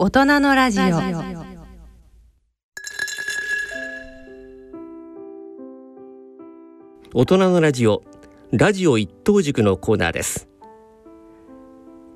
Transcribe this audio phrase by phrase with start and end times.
[0.00, 0.96] 大人のラジオ。
[7.12, 8.04] 大人のラジオ
[8.52, 10.48] ラジオ一等塾のコーナーです。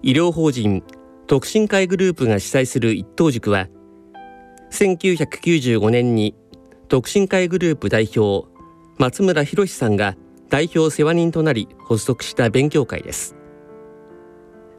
[0.00, 0.84] 医療法人
[1.26, 3.66] 特進会グループが主催する一等塾は
[4.70, 6.36] 1995年に
[6.86, 8.46] 特進会グループ代表
[8.98, 10.14] 松村博さんが
[10.50, 13.34] 代表世話人となり発足した勉強会です。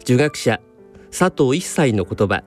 [0.03, 0.61] 受学者
[1.11, 2.45] 佐藤一切の言葉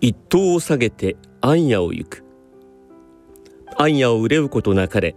[0.00, 2.24] 一等を下げて暗夜を行く。
[3.76, 5.16] 暗夜を憂うことなかれ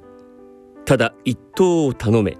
[0.86, 2.38] ただ一等を頼め。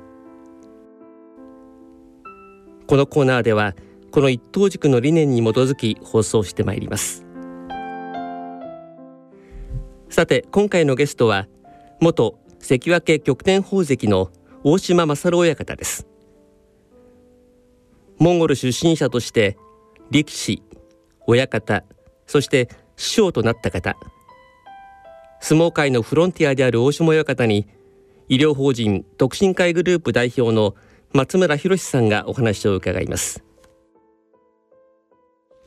[2.88, 3.76] このコーナーでは
[4.12, 7.26] この一等軸の理念に基づき放送してまいります。
[10.10, 11.48] さて今回のゲストは
[12.02, 14.30] 元関脇極天宝石の
[14.64, 16.08] 大島勝親方です。
[18.18, 19.58] モンゴル出身者として
[20.12, 20.62] 力士
[21.28, 21.84] 親方
[22.32, 23.98] そして師匠となった方。
[25.42, 27.68] 相撲界のフロンティアである大島親方に
[28.30, 30.74] 医療法人特進会グループ代表の
[31.12, 33.44] 松村博さんがお話を伺います。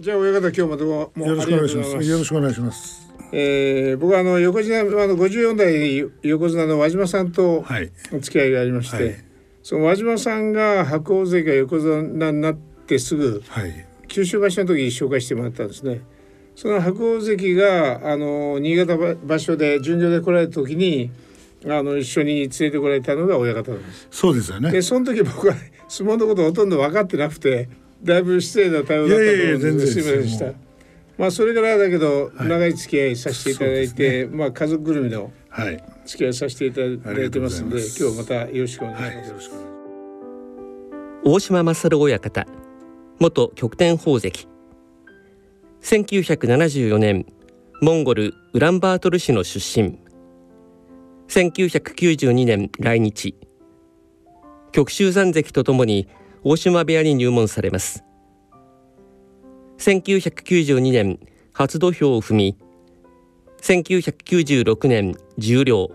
[0.01, 2.09] じゃあ親方今日までもよろしくお願いします。
[2.09, 3.13] よろしくお願いします。
[3.31, 7.63] えー、僕はあの横綱あの54代横綱の輪島さんと
[8.11, 9.25] お付き合いがありまして、はい、
[9.63, 16.01] その輪島さんが白鵬関が横綱になってすぐ、はい、九州場所の時に紹介してもらったんですね。
[16.55, 21.11] その白鵬関があの新潟場所で巡業で来られた時に
[21.67, 24.09] あの一緒に連れてこられたのが親方なんです。
[24.11, 24.71] そうですよね。
[24.71, 25.55] でその時僕は
[25.89, 27.69] 相撲のことほとんど分かってなくて
[28.03, 30.53] だいぶ失礼な対応だったと思うんですいませんでした。
[31.17, 35.33] まあそれからだけど長い付き合いさせていただいて、はいね、まあ家族ぐるみの
[36.05, 39.51] 付き合いさせていただいてますので、はい、今日またよろしくお願いします。
[39.51, 39.61] はい、
[41.25, 42.47] 大島勝親方
[43.21, 44.49] 元極天宝石
[45.85, 47.27] 1974年
[47.83, 49.99] モンゴルウランバートル市の出身。
[51.29, 53.37] 1992年来日。
[54.73, 56.09] 極州山関とともに
[56.43, 58.03] 大島部屋に入門されます。
[59.77, 61.19] 1992年
[61.53, 62.59] 初土俵を踏み
[63.61, 65.91] 1996年十両。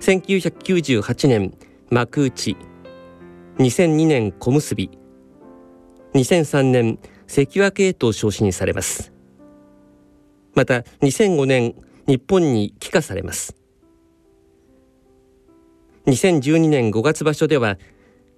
[0.00, 1.54] 1998年
[1.90, 2.56] 幕内。
[3.58, 4.90] 2002年小結。
[6.14, 6.98] 2003年
[7.32, 9.12] 関脇へと昇進されます。
[10.54, 11.76] また2005年
[12.08, 13.54] 日本に帰化されます。
[16.06, 17.78] 2012年5月場所では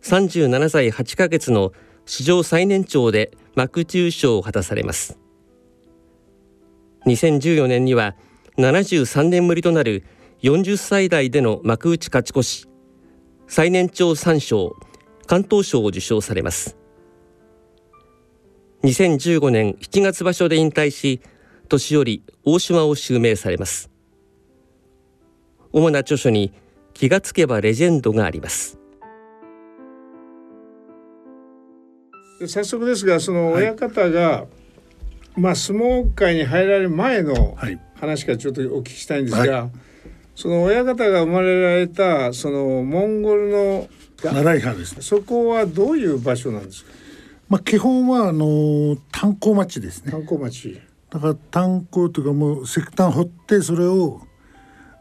[0.03, 1.73] 37歳8ヶ月の
[2.05, 5.19] 史上最年長で幕内優勝を果たされます。
[7.07, 8.15] 2014年には
[8.59, 10.05] 73年ぶりとなる
[10.43, 12.69] 40歳代での幕内勝ち越し
[13.49, 14.77] 最年長3賞
[15.27, 16.82] 関東賞を受賞されます。
[18.83, 21.21] 2015年7月場所で引退し
[21.69, 23.91] 年寄り大島を襲名されます。
[25.73, 26.53] 主な著書に
[26.93, 28.79] 気がつけばレジェンドがあります。
[32.45, 34.47] 早速ですがその親方が、は
[35.37, 37.57] い、まあ相撲界に入られる前の
[37.95, 39.71] 話からちょっとお聞きしたいんですが、はい、
[40.35, 43.89] その親方が生まれられたそのモンゴルの
[44.25, 47.02] 習い派です、ね、そこはどういう場所なんですか？
[47.53, 50.11] まあ基本はあの炭鉱町ですね。
[50.11, 50.81] 炭鉱町。
[51.11, 54.23] だから炭鉱というかもう石炭掘ってそれを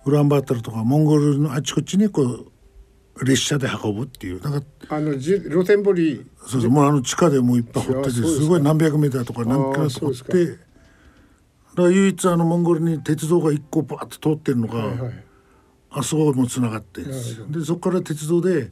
[0.04, 4.42] ウランバータルとかモンゴルのあちこちにこう列車で運ぶっていう。
[4.42, 10.62] なんかあのじ露天掘りそうそうもうあの地下でもういっぱい掘っててすごい何百メーターとか何キロと掘ってだか
[11.84, 15.14] ら唯一あのモンゴルに鉄道が一個バーッと通ってるのが、はいはい、
[15.92, 17.14] あそこもつながってで
[17.64, 18.72] そこから鉄道で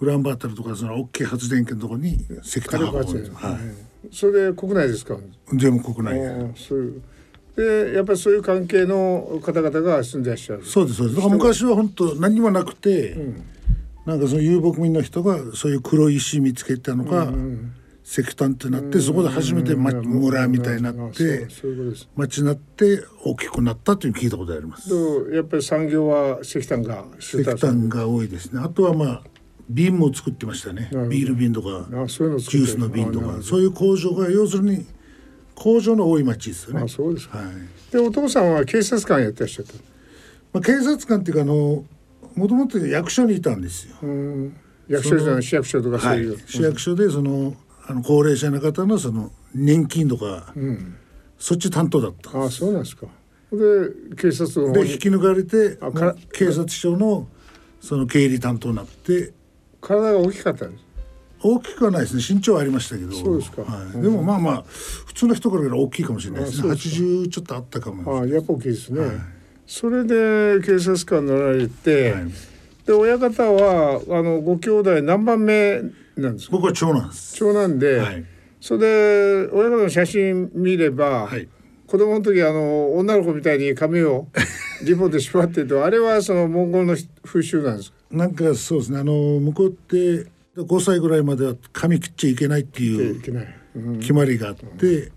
[0.00, 5.16] ウランバータルとかその大きい発電機のところに石炭運ぶんです、はい、それで国内ですか？
[5.54, 7.94] 全部国内で。
[7.94, 10.64] やっぱりそういう関係の方々が住んでらっしゃる。
[10.64, 11.16] そうですそうです。
[11.16, 13.42] だから昔は本当何もなくて、うん。
[14.04, 17.32] なんかその遊牧民の人がそういう黒い石見つけたのが、
[18.04, 21.48] 石炭ってなってそこで初めて村みたいになって
[22.14, 24.94] 町になって大きくなったという聞いたことあります。
[25.32, 28.60] やっぱり産業は石炭が石炭が多いですね。
[28.62, 29.22] あとはまあ
[29.68, 30.88] 瓶も作ってましたね。
[31.08, 33.42] ビール瓶とかジュースの瓶とか。
[33.42, 34.86] そういう工場が要するに
[35.54, 36.82] 工場の多い町ですよね。
[36.84, 39.72] あそうですはい、でお父さんは警察官やってらっしゃった、
[40.52, 41.84] まあ、警察官っていうかあの
[42.34, 43.96] もともと役所にいたんですよ。
[44.88, 47.54] 役所じゃない市役所とかそういう、はい、市役所でその
[47.88, 50.96] あの高齢者の方のその年金とか、うん、
[51.38, 53.06] そっち担当だったあそうなんですか。
[53.52, 55.78] で警察で引き抜かれて
[56.32, 57.28] 警察署の
[57.80, 59.32] その経理担当になって
[59.86, 60.84] 体が大きかったんです。
[61.42, 62.22] 大きくはないですね。
[62.28, 63.12] 身長はありましたけど。
[63.12, 64.64] そうですか、はい、でもまあまあ
[65.06, 66.68] 普通の人から大きいかもしれないですね。
[66.70, 68.20] 80ちょっとあったかも。
[68.20, 69.16] あやっぱ大きいですね、はい、
[69.66, 72.24] それで警察官乗られて、はい、
[72.86, 75.82] で親方はあのご兄弟何番目
[76.16, 76.56] なんですか？
[76.56, 77.36] 僕は長男です。
[77.36, 78.24] 長男で、はい、
[78.60, 81.48] それで親方の写真見れば、はい、
[81.86, 84.26] 子供の時あの女の子みたいに髪を
[84.84, 87.95] リボンで縛ってるとあれはそのモンゴルの風習なんですか？
[88.10, 93.20] なんかそうですねあの向こうって5歳ぐらいまでは髪切っちゃいけないっていう
[94.00, 95.12] 決まりがあって、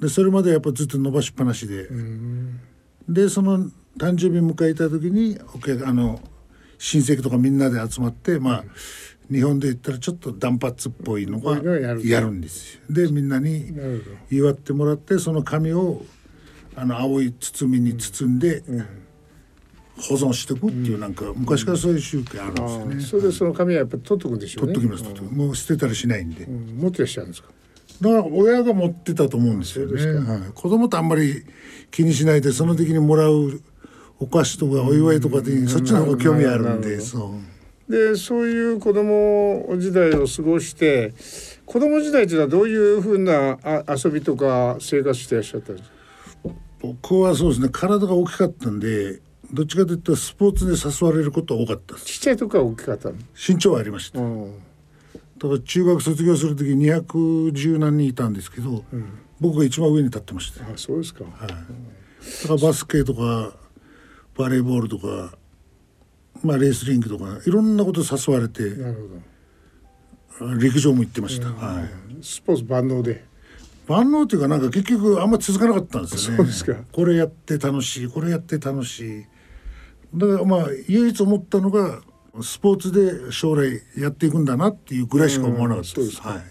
[0.00, 1.88] でそれまでやっぱずっと伸ばしっぱなしで、
[3.08, 5.38] でその誕生日迎えた時に
[5.84, 6.20] あの
[6.78, 8.64] 親戚とかみんなで集まってまあ、
[9.30, 12.30] 日本で言ったらちょっと断髪っぽいのがやる。
[12.32, 12.80] んですよ。
[12.90, 13.72] でみんなに
[14.30, 16.02] 祝ってもらってその紙を
[16.74, 18.64] あの青い包みに包んで、
[20.08, 23.00] 保存していくっていうなんか昔からそういう習慣あるんですよね。
[23.00, 24.74] それでその紙はやっぱ取っとくんでしょうね。
[24.74, 25.22] 取っときます。
[25.34, 26.46] もう捨てたりしないんで。
[26.46, 27.48] 持ってらっしゃるんですか？
[28.00, 30.02] だから親が持ってたと思うんですよね。
[30.20, 31.44] はい、子供とあんまり
[31.90, 33.60] 気にしないでその時にもらう
[34.18, 37.34] お菓子とかお祝いとかでそっちの方が興味あるんで、そ
[37.88, 37.92] う。
[37.92, 41.12] でそういう子供時代を過ごして
[41.66, 45.94] 子供時代というのはどういうふうなあ遊びとか生活していらっしゃったんですか？
[46.80, 49.20] 僕はそうですね体が大きかったんで
[49.52, 54.58] どっちかというとスポーツで誘われることは多かったちっちゃい時から大きかった身長はありました、うん、
[55.38, 60.64] だから中学卒業する時210何人いたんですけど、うん、僕が一番上に立ってました。
[60.64, 61.62] あそうですか、はい、だか
[62.48, 63.54] らバスケとか
[64.36, 65.34] バレーボールとか
[66.42, 70.54] まあレースリングとかいろんなこと誘われてなるほど。
[70.58, 71.90] 陸上も行ってました、うん、はい、
[72.22, 73.28] スポーツ万能で。
[73.86, 76.36] 万能っていうかなんか結局あんま続かなかったんですよね。
[76.38, 76.74] そうですか。
[76.92, 79.26] これやって楽しいこれやって楽しい
[80.14, 82.00] だからまあ唯一思ったのが
[82.42, 86.20] スポーツで将来やっていくんだなっていうぐらいしか思わなかったです。
[86.20, 86.42] はい、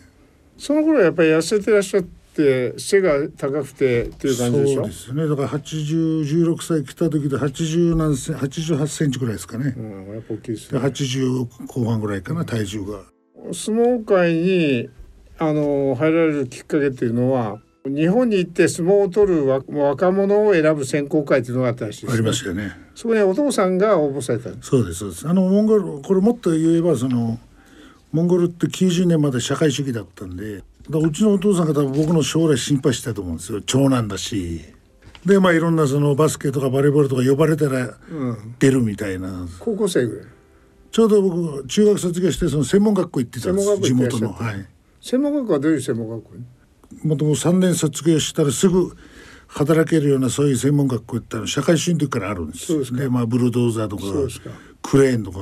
[0.57, 4.81] その頃やっぱり痩せてらっしゃって背が高くてっていう感じでしょ？
[4.81, 5.27] そうですね。
[5.27, 9.73] だから八十十六歳来た時で八十何セン八十八センチぐらいですかね。
[9.77, 10.79] うん、やっぱ大きいですね。
[10.79, 11.27] 八十
[11.67, 13.03] 後半ぐらいかな、体重が。
[13.53, 14.89] 相撲界に
[15.37, 22.71] あの入られるきっかけっていうのは日本に行って相撲を取る若者を選ぶ選考会というのがあったらしいありましたよね。
[22.99, 25.29] そこにお父さんが応募されたそうですそうです。
[25.29, 27.39] あのモンゴルこれもっと言えばその
[28.11, 33.61] モンゴルって90年まで社会主義だったんで、だうちのお父さんが多分僕の将来心配したと思うんですよ。
[33.61, 34.65] 長男だし。
[35.25, 37.95] でまあいろんなそのバスケとかバレーボールとか呼ばれたら
[38.59, 39.29] 出るみたいな。
[39.29, 40.27] うん、高校生ぐらい。
[40.91, 44.33] ちょうど僕中学卒業してその専門学校行ってたんです地元の。
[44.33, 44.67] はい。
[44.99, 46.31] 専門学校はどういう専門学校
[47.03, 48.93] もともと3年卒業したらすぐ
[49.49, 52.95] 働けるようなそういう専門学校行ったら社会主義からあるんです。
[52.95, 54.03] でまあブルドーザーとか
[54.81, 55.39] クレーンとか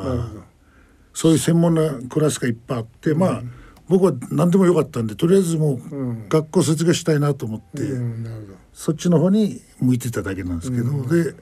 [1.13, 3.43] そういう専門なクラスがいっぱいあって、うん、まあ
[3.89, 11.35] 僕は何でもよかったんでとりあえずもう学校卒業したいなと思って、うん、そっちの方に向いてただけなんですけど、うん、で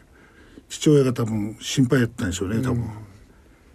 [0.68, 2.90] 父親が多分心配やったんでしょうね多分。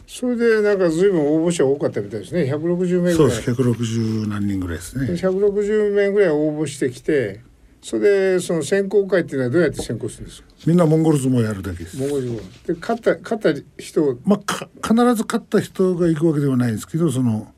[0.09, 2.53] それでなんか随分応募者多かったみたいですね。
[2.53, 3.15] 160名ぐらい。
[3.15, 3.51] そうです。
[3.53, 5.07] 160何人ぐらいですね。
[5.13, 7.43] 160名ぐらい応募してきて
[7.82, 10.49] それでその選考会っていうのはどうやって選考するんですか？
[10.67, 11.99] みんなモンゴル相撲やるだけです。
[11.99, 12.75] モンゴル相撲。
[12.75, 17.53] で勝った勝った人まあか必ず勝った人が行くわけではないんですけどその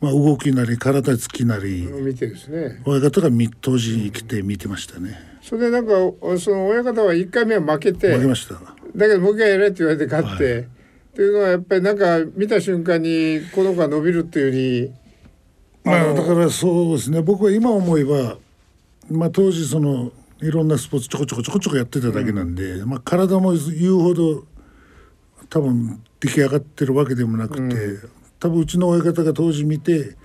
[0.00, 1.82] まあ動きなり体つきなり。
[1.82, 2.82] 見てですね。
[2.84, 3.30] 親方が
[3.60, 5.92] 当時来て見てましたね、それでなんか
[6.38, 8.54] その親方は1回目は負けて負けました。
[8.54, 10.60] だけどもう一回やれって言われて勝って、はい。
[10.60, 10.66] っ
[11.14, 14.92] ていうのはやっぱりなんか見た瞬間にこの子が伸びるっていうより
[15.84, 17.22] まあだからそうですね。
[17.22, 18.36] 僕は今思えば
[19.10, 24.44] まあ当時そのいろんなスポーツちょこちょこちょこちょこやってただけなんで、うん、まあ体も言うほど
[25.48, 30.16] 多分出来上がってるわけでもなくて、うん、多分うちの親方が当時見て、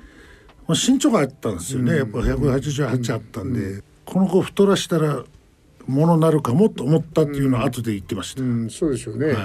[0.67, 5.23] まあ、身長があったんですよね、うん、やっぱ188あったんで、この子太らしたら
[5.85, 8.41] ものになるかもと思ったっていうのは後で言ってました。
[8.69, 9.37] そうでしょうね、はい。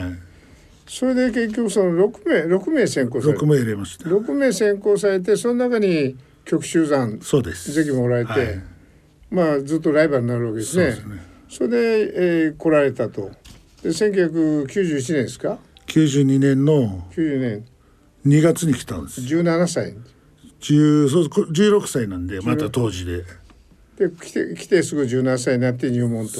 [0.87, 4.09] それで結局その6名6名選考されて6名入れました。
[4.09, 7.73] 6名選考されてその中に極集団そうです。
[7.73, 8.63] ぜひもらえて、はい、
[9.33, 10.93] まあずっとライバルになるわけですね。
[10.93, 11.23] そね。
[11.49, 11.79] それで、
[12.45, 13.31] えー、来られたと。
[13.83, 17.67] で1991年ですか？92年の90年。
[18.27, 19.23] 2月に来たんです。
[19.23, 19.97] 17歳。
[20.61, 23.25] 10そう16歳なんでまた当時で。
[23.97, 26.35] で来て来てすぐ17歳になって入門と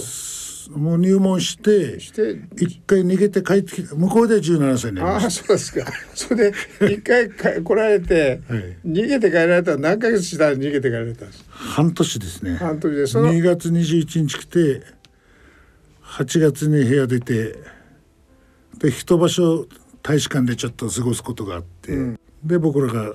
[0.71, 5.45] もう入門して一回逃げて帰ってきて向こうで17歳になりました。
[5.45, 5.93] あそうですか。
[6.15, 6.57] それで
[6.95, 11.45] 一回か来られて、はい、逃げて帰られたら何ヶ月したら逃げて帰られたんです？
[11.49, 12.57] 半年ですね。
[12.57, 14.83] 半年でその2月21日来て
[16.03, 17.57] 8月に部屋出て
[18.79, 19.67] で一場所
[20.03, 23.15] 大使館でちょっと過ごすことがあって、うん、で僕らが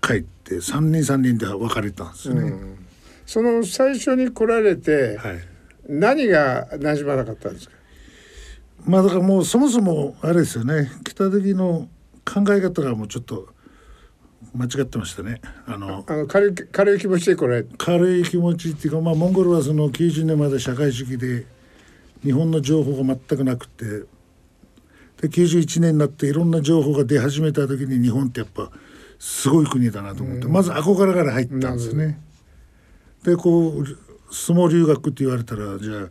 [0.00, 2.86] 帰って3人3人で別れたんですね、うん、
[3.26, 5.38] その最初に来られて、はい、
[5.88, 7.74] 何が馴染まなかったんですか？
[8.86, 10.90] まあだからもうそもそもあれですよね。
[11.04, 11.88] 北的の
[12.24, 13.48] 考え方がもうちょっと
[14.54, 15.40] 間違ってましたね。
[15.66, 21.46] あのあの軽い軽い気持ちでこれ軽い気持ちっていうかまあモンゴルはその90年まで社会主義で
[22.22, 28.70] 日本の情報が全くなくてで91年になっていろんな情報が出始めた時に日本ってやっぱ
[29.18, 32.20] すごい国だなと思って、まず憧れから入ったんですね。
[33.22, 33.84] でこう
[34.32, 36.08] 相撲留学って言われたらじゃあ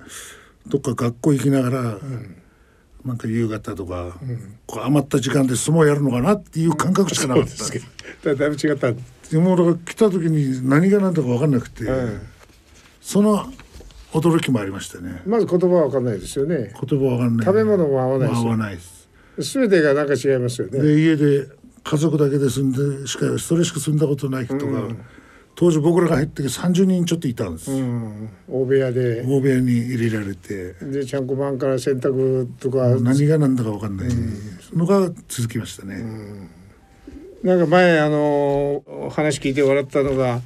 [0.67, 2.37] どっか学校行きながら、うん。
[3.03, 8.93] なんか夕方とか、うん、こう余った時間で相撲やるのかなっていう感覚しかなかった、うん、だいぶ違った。
[9.31, 12.21] でもだから来た時に何が何だか分かんなくて、うん、
[13.01, 13.51] その
[14.11, 15.23] 驚きもありましたね。
[15.25, 16.75] まず言葉は分かんないですよね。
[16.79, 17.45] 言葉分かんない。
[17.47, 19.09] 食べ物も合わない合わないです。
[19.39, 20.79] 全てがなんか違いますよね。
[20.79, 21.47] で家で
[21.83, 24.89] 家族だけで住んでしかそれしか住んだことない人が、
[25.55, 29.21] 当時僕らが入って30人ちょっといたんです、うん、大部屋で。
[29.23, 30.73] 大部屋に入れられて。
[30.73, 32.87] でちゃんこ番から洗濯とか。
[32.99, 34.09] 何が何だか分かんない。
[34.73, 36.49] のが続きましたね、うん、
[37.43, 40.41] なんか前あの話聞いて笑ったのが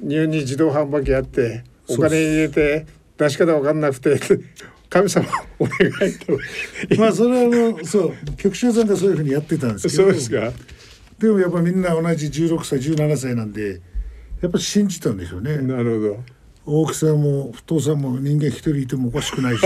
[0.00, 2.86] 日本に自動販売機あってお金入れて
[3.18, 4.18] 出し方分かんなくて
[4.88, 5.26] 神様
[5.58, 6.38] お願いと。
[6.98, 10.02] まあそれはあのそう局長さんがそういうふうにやってたんですけど。
[10.04, 10.52] そうですか。
[11.18, 13.80] でもやっぱみんな同じ16歳17歳なんで
[14.40, 15.58] やっぱ信じたんでしょうね。
[15.58, 16.82] なるほど。
[16.84, 19.64] 大きさも太さも人間一人いてもおかしくないし。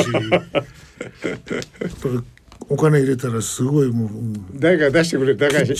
[2.68, 4.08] お金入れたらすごいもう
[4.54, 5.74] 誰か出してくれ誰か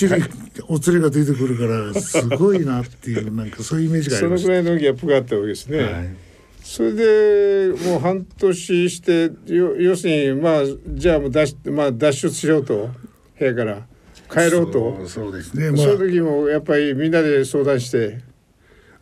[0.66, 5.82] お釣りが出てくるからすごいなっていうなんかそういうイメージがありますそのぐらいのギャップがあったわけですね。
[5.82, 6.16] はい、
[6.62, 12.90] それでもう半年して要するにまあじゃあもう脱,、まあ、脱出しようと。
[13.38, 13.87] 部屋から。
[14.28, 15.06] 帰ろうと。
[15.06, 18.29] そうですね、まあ、その時もやっぱりみんなで相談して。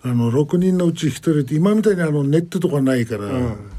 [0.02, 3.70] あの6人のうち1人って今みたいにあのネットとかないから、うん、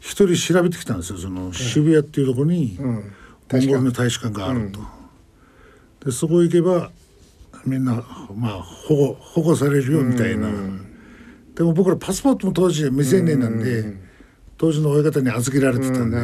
[0.00, 2.94] 1人調べてきたんですよその渋谷っていうところに、うん、
[3.52, 4.80] モンゴルの大使館があると。
[6.04, 6.90] でそこ行けば
[7.64, 10.48] みんなまあ保護保護されるよみたいな、
[11.54, 13.96] でも僕らパスポートも当時未成年なんで、
[14.56, 16.16] 当時の親方に預けられてたんで、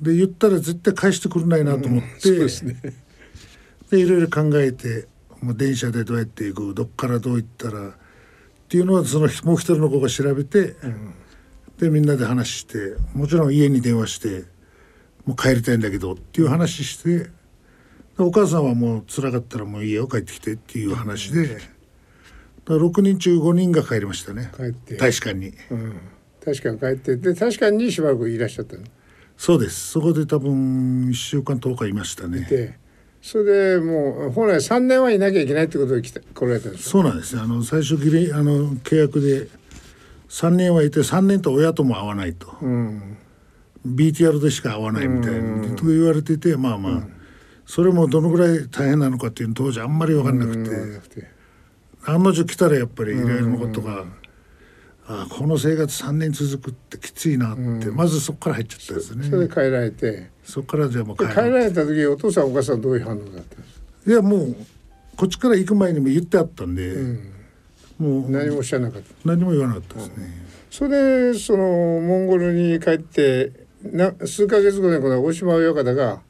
[0.00, 2.30] で言ったら絶対返してくれないなと思って、
[3.90, 5.06] でいろいろ考えて
[5.42, 7.92] もう電車でどうやって行くどっからどう行ったらっ
[8.68, 11.14] ていうのはそのもう一人の子が調べて、うん、
[11.78, 14.44] でみんなで話してもちろん家に電話して
[15.24, 17.30] もう帰りたいんだけどっていう話して
[18.18, 21.56] お母さんはもう辛かったらもう家を帰ってきてっていう話で、
[22.66, 24.50] だ6人中5人が帰りましたね。
[24.54, 24.96] 帰って。
[24.96, 26.00] 大使館に、うん、
[26.44, 28.84] 大使館帰ってで大使館にしばらくいらっしゃったの？
[29.38, 29.92] そうです。
[29.92, 32.40] そこで多分1週間10日いましたね。
[32.42, 32.78] で
[33.22, 39.48] それでもう本来3年はいなきゃいけないってことで来て来られたんですそうなんですあの最初ギリあの契約で
[40.28, 43.18] 3年はいて3年と親とも会わないと、うん、
[43.86, 47.12] BTR でしか会わないみたいな、と言われててまあまあ、うん、
[47.66, 50.56] それもどのぐらい大変なのかっていうの当時あんまり分かんなく
[51.08, 51.26] て、
[52.04, 54.04] 案の定来たらやっぱりいろいろなことが。
[55.12, 59.24] あこの生活3年続くってきついなって、うん、まずそこから入っちゃったですね。
[59.28, 60.30] それで帰られて。
[60.44, 63.44] そこからじゃあもう帰られた時お父さんお母さんどういう反応だったんで
[64.04, 64.56] すいやもう
[65.16, 67.32] こっちから行く前にも言ってあったんで、うん、
[67.98, 69.08] もう何も知らなかった。
[69.24, 70.32] 何も言わなかったですね、うん、
[70.70, 73.52] それでそのモンゴルに帰って
[73.82, 76.20] な数か月後にこの大島親方が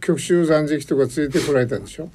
[0.00, 2.10] 極州残石とか連れてこられたんでしょ？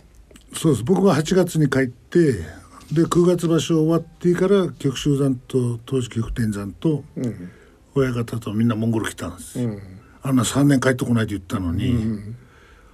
[0.54, 0.84] そうです。
[0.84, 2.44] 僕が8月に帰って
[2.92, 7.04] で9月場所終わってから極州山と当時極天山と
[7.94, 9.82] 親方とみんなモンゴル来たんです、うん、
[10.24, 12.38] あんな3年帰ってこないと言ったのに、うん、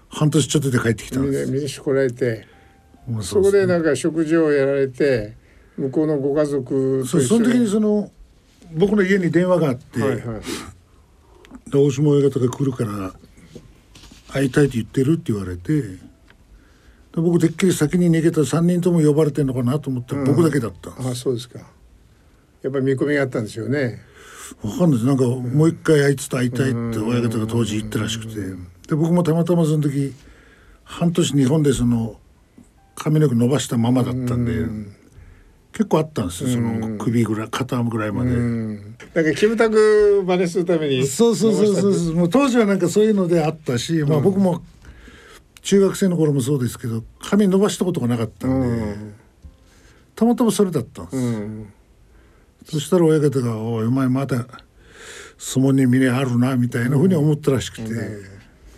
[0.09, 1.51] 半年ちょっとで帰ってきたんです。
[1.51, 2.47] みんな来られて
[3.21, 5.37] そこでなんか食事をやられて
[5.77, 8.11] 向こうのご家族とその時にその
[8.73, 10.21] 僕の家に電話があって、はいはい、
[11.71, 13.13] 大島親方が来るから
[14.33, 16.14] 会いたいと言ってるって言われて。
[17.21, 21.59] 僕てっきり先に逃げた3人とも呼ばれてるのかなと思ったら僕だけだった、うん、あそうですか。
[22.61, 24.01] やっぱり見込みがあったんですよね。
[24.61, 25.05] わかんないです。
[25.05, 28.35] なんかもう一回あいつと会いたいって親方が当時言ったらしくて。
[28.87, 30.13] で僕もたまたまその時
[30.83, 32.19] 半年日本でその
[32.95, 34.65] 髪の毛伸ばしたままだったんで、
[35.73, 36.49] 結構あったんですよ。
[36.49, 42.15] その首ぐらい肩ぐらいまで、なんかキムタク真似するためにそうそうそうそう。
[42.15, 44.63] もう当時はなんかそういうのであったし、まあ僕も
[45.65, 49.15] 中学生の頃もそうですけど髪伸ばしたことがなかったんで、うん、
[50.15, 51.73] たまたまそれだったんです、うん、
[52.65, 54.45] そしたら親方が「おいお前まだ
[55.39, 58.23] 相撲に未練あるな」みたいなふうに思ったらしくて、うん、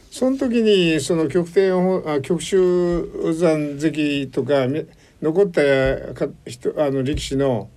[0.10, 1.74] その時にその極天
[2.06, 4.65] あ極州山関とか
[5.22, 5.62] 残った
[6.46, 7.70] 人あの力士の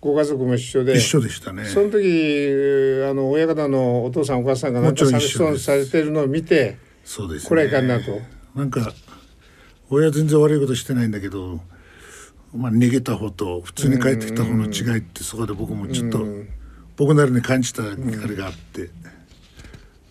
[0.00, 1.66] ご家族も一緒で一緒でしたね。
[1.66, 2.02] その時
[3.08, 8.35] あの親方のお父さんお母さんがなんか寂しそうにされてるのを見てそうです、ね、これはいかんなと。
[8.56, 8.92] なんか
[9.90, 11.60] 親全然悪いことしてないんだけど、
[12.54, 16.26] まあ、逃げた方と普通に帰ってきた方の違いってそこで僕もちょっと
[16.96, 18.88] 僕なりに感じたあれがあって、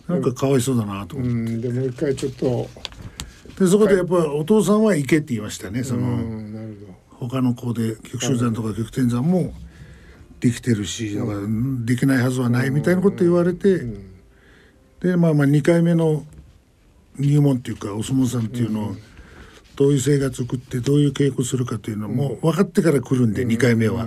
[0.06, 1.58] なんかかわいそうだなと思って。
[1.58, 2.68] でもう一回ちょっと。
[3.58, 5.82] でそこでやっぱお父さんは行けって言いましたね。
[5.82, 6.20] その
[7.10, 9.52] 他の子で極小山とか極天山も
[10.38, 11.40] できてるしだから
[11.84, 13.80] できないはずはないみたいなこと言われて
[15.00, 16.24] でまあまあ2回目の
[17.18, 18.96] 入門っていうかお相撲さんっていうのを
[19.76, 24.06] どういう生活を送ってどういう稽古するかというのも分かってから来るんで2回目は。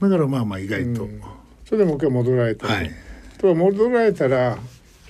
[0.00, 1.08] だからまあまあ意外と。
[1.64, 2.90] それでもう一回戻られたはい。
[3.38, 4.58] と戻られたら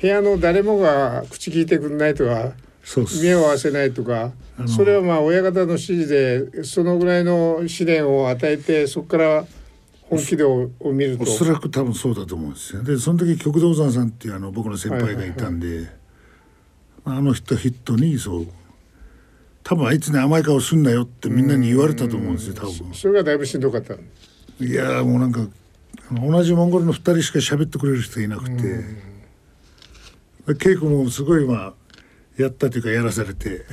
[0.01, 2.53] 部屋の誰もが口聞いてくんないとか
[3.23, 4.33] 目を合わせないとか
[4.67, 9.47] それはまあ親方の指示でそのぐらいの試練を与えてそこから
[10.03, 11.25] 本気でを見ると。
[11.25, 12.83] おそらく多分そうだと思うんですよ。
[12.83, 16.00] でその時極道山さんっていうあの僕の先輩がいたんで、はいはいはい
[17.17, 18.47] あの人ヒットにそう
[19.63, 22.95] 多分あいつに甘い顔すんなよってみんなに言われたと思うんですよ多分。
[22.95, 25.47] それがだいぶしんどかったいやもうなんか
[26.13, 29.11] 同じモンゴルの2人しか喋ってくれる人いなくて。
[30.55, 31.75] 稽古もすごいまあ
[32.37, 33.67] やったというかやらされて。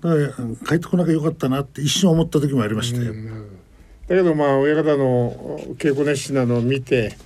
[0.00, 0.32] だから
[0.66, 3.12] 帰ってこなきゃよかったなって一瞬思った時もありましたよ。
[3.12, 7.16] だけどまあ親方の稽古熱心なのを見て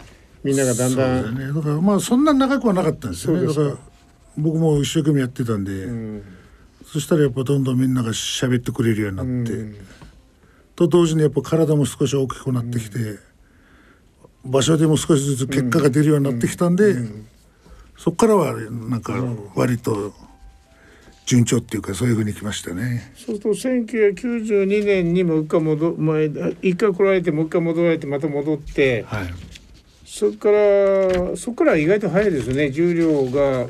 [0.45, 3.47] みんながだんだん、ね、だからまあそんな長くはなかったんですよね。
[3.47, 3.77] だから
[4.37, 6.23] 僕も一生懸命やってたんで、うん、
[6.85, 9.77] そしたらやっぱどんどんみんなが喋ってくれるようになって、うん、
[10.75, 13.19] と同時にやっぱ体も少し大きくなってきて、う
[14.49, 16.95] ん、場所でも少しずつ結果が出るようになってきたんで、
[17.97, 19.15] そこからはなんか
[19.55, 20.13] 割と
[21.27, 23.13] 順調っていうかそういうふうにきましたね。
[23.17, 26.27] そうすると1992年にもう一回戻前
[26.63, 29.27] 一回来られてもう一回戻られてまた戻って、はい、
[30.05, 32.71] そこからそこから意外と早いですよね。
[32.71, 33.67] 重量が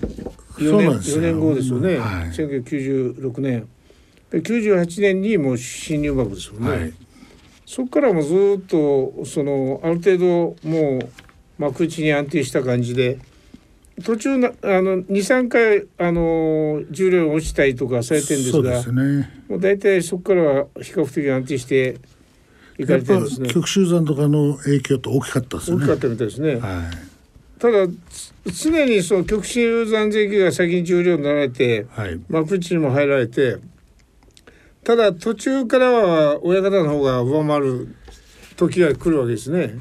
[0.59, 3.69] 4年 ,4 年後ですよね、はい、1996年。
[4.31, 6.93] で98年にもう新入幕ですよね、はい、
[7.65, 11.09] そこからもずっとそのある程度もう
[11.59, 13.19] 幕内に安定した感じで
[14.05, 19.31] 途中なあの23回あの重量落ちたりとかされてるんですがね。
[19.49, 21.99] もう大体そこからは比較的安定して
[22.79, 23.49] いかれてるんですね。
[23.49, 25.77] 極集山とかの影響って大きかったですね。
[25.79, 27.16] 大きかったみたいですね、はい
[27.59, 27.87] ただ
[28.45, 33.59] 常にその極真山関が先に重量になられて、はい、幕内にも入られて
[34.85, 37.97] ただ途中からは親方の方が上回る
[38.57, 39.75] 時が来るわけですね。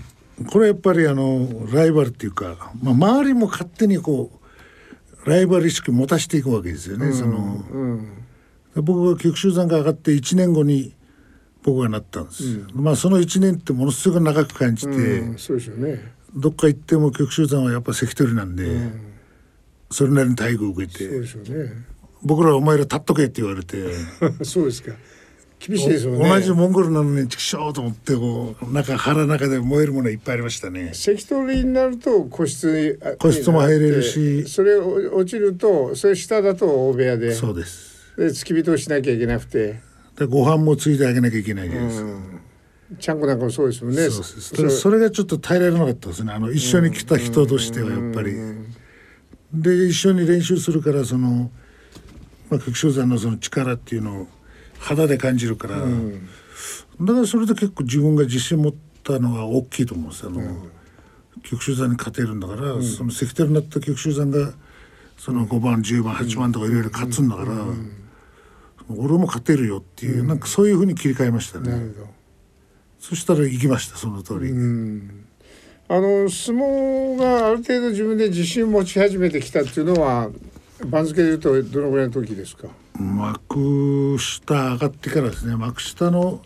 [0.52, 4.32] これやっぱりあのライバルっていうか、まあ、周りも勝手にこ
[5.24, 7.08] うライバル意識持たしていくわけですよね。
[7.08, 10.94] うん、その、うん、僕が極集山が上がって1年後に
[11.64, 19.14] 僕がなったんです、うん、まあその1年ってものすごく長く感じて、そうですよねどっか行っても極集山はやっぱ関取なんで、うん、
[19.90, 21.72] それなりに待遇を受けてね。
[22.24, 23.78] 僕らお前ら立っとけって言われて
[24.44, 24.92] そうですか。
[25.60, 26.30] 厳しいですよね。
[26.30, 30.92] 同じモンゴルなのにちくしょうと思ってこう中腹の中で燃えるものいっぱいありましたね。
[30.94, 34.48] 関取になると個室個室も入れるし。
[34.50, 37.34] それ落ちるとそれ下だと大部屋で。
[37.34, 37.96] そうです。
[38.18, 39.80] で付き人をしなきゃいけなくて。
[40.18, 42.02] でご飯もついてあげなきゃいけないじゃないです。
[42.02, 42.35] か、うん
[43.00, 44.10] ちゃんこなんかもそうですよね。
[44.70, 46.34] それがちょっと耐えられなかったですね。
[46.34, 48.36] あの一緒に来た人としてはやっぱり。
[49.54, 51.50] で一緒に練習するからその、
[52.50, 54.28] まあ、極小山のその力っていうのを
[54.78, 60.42] 肌で感じるから、だからそれで結構自分が自信持ったのは大きいと思うんですあの、
[61.44, 64.52] 極小山に勝てるんだから、その関取になった極小山が
[65.18, 67.52] その5番10番8番とかいろいろ勝つんだから、
[68.90, 71.94] 俺も勝てるよっていう、なんかそういうふうに切り替えましたね。
[73.08, 74.52] そしたら行きましたその通り。
[75.88, 80.32] あの相撲がある程度自分で自信を持ち始めてきたっていうのは
[80.88, 82.68] 番付でいうとどのぐらいの時ですか？
[83.00, 85.56] 幕下上がってからですね。
[85.56, 86.42] 幕下の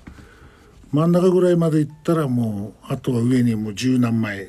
[0.91, 4.47] 真ん中ぐらいまで行ったらもうあとは上にもう十何枚、はい、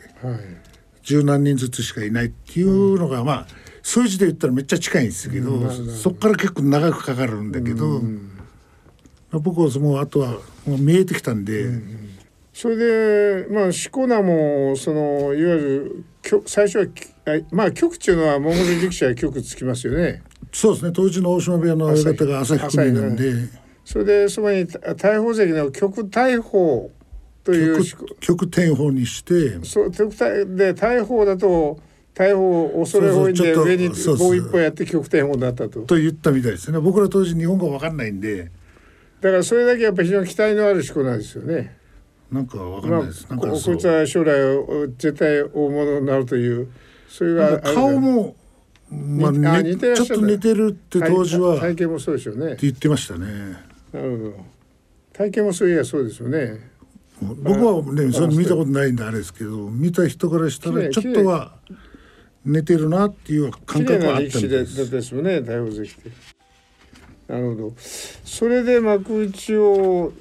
[1.04, 3.46] 十何人ずつしかいないっていうのが、うん、まあ
[3.84, 8.39] 数字で言ったらめっちゃ近いんですけど、うん、そこから結構長くかかるんだけど、うん、
[9.38, 10.30] 僕はもうあとは
[10.66, 11.62] もう見えてきたんで。
[11.62, 12.10] うん
[12.52, 16.86] それでまあしこ名もそのいわゆる最初は
[17.50, 20.22] まあ局っていうのはモンゴル力士は局つきますよね。
[20.52, 20.92] そうですね。
[20.92, 23.32] 当時の大島部屋の親方が旭組なんで、
[23.82, 26.90] それでそこに大鵬関の局大鵬
[27.44, 27.82] という
[28.20, 29.64] 局天鵬にして。
[29.64, 31.78] そう局大で大鵬だと
[32.12, 35.80] 大砲恐れ多いんで上に棒一本やって極点砲になったと。
[35.80, 36.78] と言ったみたいですね。
[36.78, 38.50] 僕ら当時日本語わかんないんで
[39.20, 41.76] だからそれだけやっぱり非常に期待のある思考なんですよね。
[42.30, 44.32] なんかわかんないです、まあ、ここいつは将来
[44.98, 46.72] 絶対大物になるという
[47.08, 48.36] それが顔も
[48.88, 52.52] まあ、ね、ちょっと似てるって当時は体型もそうですよね。
[52.52, 53.26] って言ってましたね。
[53.92, 54.44] なるほど
[55.12, 56.70] 体型もそういやそうですよね。
[57.20, 61.56] 僕はねそれ見たことないんであれですけど見た人からしたらちょっとは
[62.44, 64.90] 寝てるなっていう感覚はあったんです。
[64.90, 66.10] ですよね大王関って
[67.30, 67.72] なるほど。
[67.78, 70.12] それで幕内を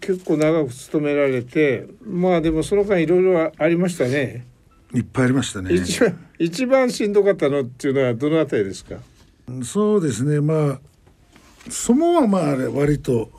[0.00, 4.44] 結構長く務められてまあでもその間いろいろありましたね。
[4.92, 5.72] いっぱいありましたね。
[5.72, 8.96] 一番一番しんどかったのっていうのはどのあたりですか？
[9.64, 10.40] そうですね。
[10.40, 10.80] まあ
[11.70, 13.30] 相撲はまあ割と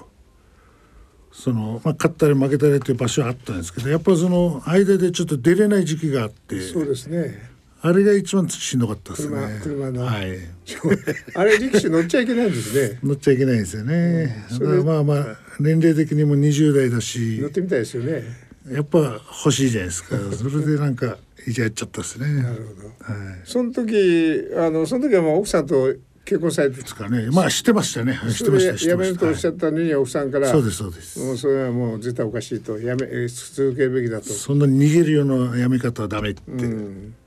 [1.34, 6.62] その、まあ、勝ったり負けたりという場所はあったんですけどやっぱその間でちょっと出れない時期があって。
[6.62, 9.60] そうですねあれが一番しんどかったですね。
[9.62, 10.06] 車の。
[10.06, 10.40] はい。
[11.36, 13.00] あれ力士乗っちゃいけないんですね。
[13.04, 14.48] 乗っちゃいけないですよね。
[14.60, 17.38] うん、まあまあ年齢的にも20代だし。
[17.40, 18.24] 乗ってみたいですよね。
[18.72, 20.18] やっぱ欲しいじゃないですか。
[20.36, 22.28] それでなんかいじゃっちゃったですね。
[22.42, 23.14] なるほど。
[23.14, 23.40] はい。
[23.46, 25.94] その時あのその時はもう奥さんと
[26.26, 27.30] 結婚されてですかね。
[27.32, 28.20] まあしてましたね。
[28.32, 28.90] してました。
[28.90, 30.50] やめるとおっしゃったのに、奥さんから。
[30.50, 31.20] そうですそうです。
[31.20, 34.26] もうそれはもう絶対おかしいとやめ続けるべきだと。
[34.34, 36.42] そんな逃げるようなやめ方はダメって。
[36.48, 37.14] うん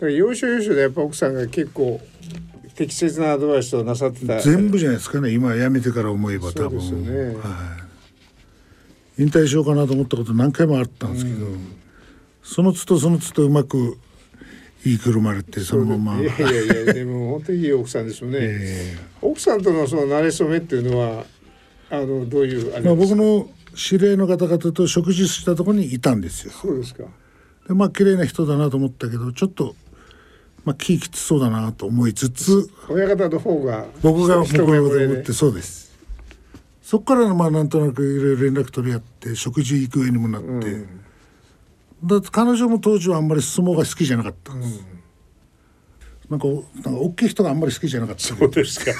[0.00, 2.00] から要所要所でやっぱ奥さんが結構
[2.74, 4.38] 適切なアドバイスをなさってた。
[4.40, 5.30] 全部じゃないですかね。
[5.30, 7.04] 今辞めてから思えば多分。
[7.04, 7.76] ね、は
[9.18, 11.76] い、引退しようかなと思ったこと何回もあったんですけど、うん、
[12.42, 13.98] その都度その都度うまく
[14.84, 16.20] 言いくるまれてそのまま。
[16.20, 21.24] いやいやいやでも本当にいい奥さんですよね、 えー、奥さんとのその馴れ初めっていうのは
[21.88, 26.52] あのどういうあれまあ、僕の知り合いの方々と食事したところにいたんですよ。
[26.52, 27.04] そうですか。
[27.66, 29.74] でまあ綺麗な人だなと思ったけどちょっと
[30.66, 35.96] まあ、気きつそうだなと思いつつ親方の方が僕が僕が思ってそうです。
[36.82, 41.02] そこからまあなんとなくいろいろ連絡取り合って食事行く上にもなって、うん、
[42.04, 44.84] だって彼女も当時はあんまり相撲が好きじゃなかったんです、
[46.30, 46.46] うん、なんか
[46.84, 48.22] なんか大きい人があんまり好きじゃなかった。
[48.22, 48.92] そうですか。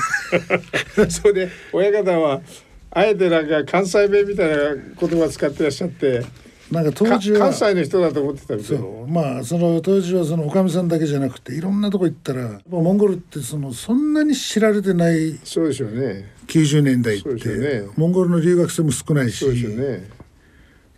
[1.10, 2.42] それで親方は
[2.90, 6.24] あえてなんか関西弁みたいな言葉使ってらっしゃって
[6.70, 16.34] なんか当時は関西の人だと思ってたんですよまあその当時はそのおかみさんだけじゃなくていろんなとこ行ったらモンゴルってそのそんなに知られてないそうでしょうね。
[16.48, 20.10] 90年代って、ね、モンゴルの留学生も少ないしそうですよね。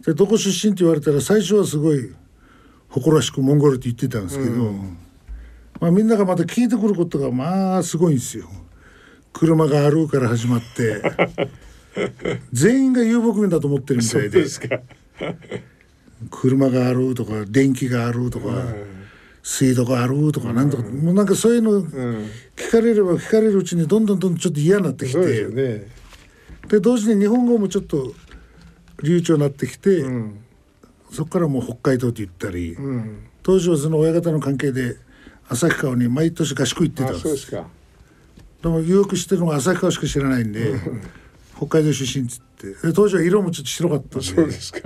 [0.04, 2.14] でどこ出身って言われたら最初はすごい
[2.88, 4.98] 誇らしくモンゴルって言ってたんですけど、うん、
[5.80, 8.48] まあ、みんながまた聞いてくることがまあすごいんですよ。
[9.34, 11.02] 車があるから始まって
[12.52, 14.46] 全員が遊牧民だと思ってるみたいで。
[16.30, 18.74] 車があるとか電気があるとか、
[19.42, 28.12] 水道があるとかなんとか、もうなんかそういうの聞かれれば聞かれるうちにどんどんどんどんちょっと嫌になってきてで、ね、同時に日本語もちょっと
[29.02, 30.40] 流暢になってきて、うん、
[31.10, 34.96] そこからもう北海道って言ったり、うん、当時はその親方の関係で
[35.48, 37.50] 旭川に毎年合宿行ってたんです。
[38.62, 40.74] でもよく知ってるのが旭川しか知らないんで、
[41.58, 42.92] 北海道出身っつって。
[42.94, 44.26] 当時は色もちょっと白かったんで。
[44.26, 44.80] そうですか。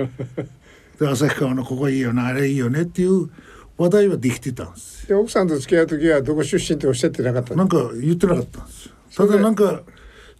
[0.99, 3.29] で旭川のここいいよなあれいいよねっていう
[3.77, 8.95] 話題はできてたんですで奥さんと付き合う時はどこ出身っておっしゃってなかったなんか言ってなかったんですよ。
[9.17, 9.83] ただなんか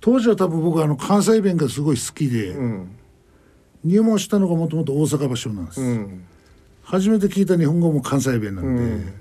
[0.01, 2.97] 当時は多分僕あの関西弁がすごい好きで、うん、
[3.85, 6.25] 入門したのがもともと大阪場所なんです、うん、
[6.83, 9.15] 初めて聞いた日本語も関西弁なんで、うん、だか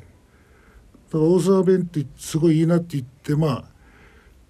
[1.14, 3.64] ら大阪弁ってすごいいいなって言ってまあ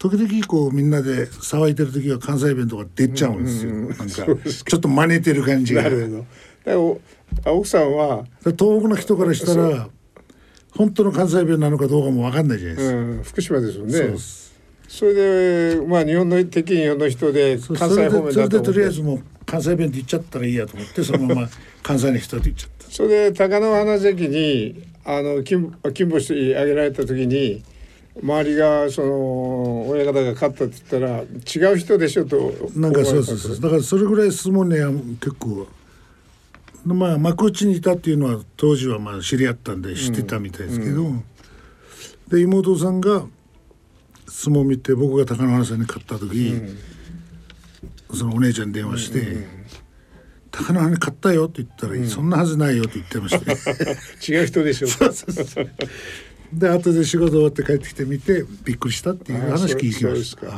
[0.01, 4.33] 時々こうみんなで騒いでる時は関西弁とか出ちゃうんですよ、うんうん、なんかちょ
[4.77, 5.83] っと真似てる感じが。
[5.83, 6.25] なる
[6.65, 6.99] ほ
[7.43, 7.51] ど。
[7.53, 9.89] 奥さんは東北の人からしたら
[10.75, 14.17] 本当の関西弁なのかどうかも分かんないじゃないですか、うん、福島ですよね。
[14.87, 21.49] それでまあ日本の敵日本の人で関西方面だとそれでとりあえずもう関西弁って言っちゃったらいいやと思ってそのまま
[21.83, 22.91] 関西の人って言っちゃった。
[22.91, 27.61] それで貴乃花関にあの金金星あげられた時に
[28.19, 33.59] 周りがその親方が勝ったって言ったら違う人でしょとなんかそうそうそう。
[33.61, 35.67] だからそれぐらい相撲ね結構。
[36.83, 41.23] まあ幕内にいたっていうのは当時はまあ知り合ったんで知ってたみたいですけど、うん、
[42.27, 43.23] で妹さんが
[44.27, 46.35] 相撲見て僕が貴乃花さんに勝った時、
[48.09, 49.19] うん、そのお姉ちゃんに電話して。
[49.19, 49.61] うん。
[50.51, 53.51] 貴乃花に買ったよって言ったら、うん、そんなはずないよって言ってました、
[54.29, 55.69] 違う人でしょう そうそうそう
[56.53, 60.47] で後で仕事終わって帰ってきてみてびっくりしたっていう話聞きました。
[60.47, 60.55] はい、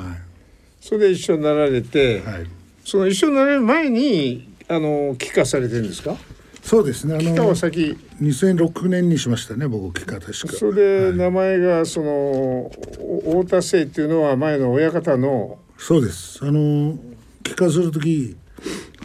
[0.81, 2.47] それで一緒になられて、はい、
[2.83, 6.15] その一緒になられる前にあの帰化されてるんですか？
[6.63, 7.15] そうですね。
[7.15, 9.67] あのは先2006年にしましたね。
[9.67, 10.33] 僕帰化確か。
[10.47, 12.71] それで名前がその、
[13.25, 15.59] 太田姓っていうのは前の親方の。
[15.77, 16.39] そうです。
[16.41, 16.97] あの
[17.43, 18.37] 帰化する時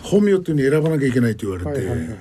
[0.03, 1.70] 本名っていうに選ばなきゃいけないって言われて。
[1.70, 2.18] はいはいはい、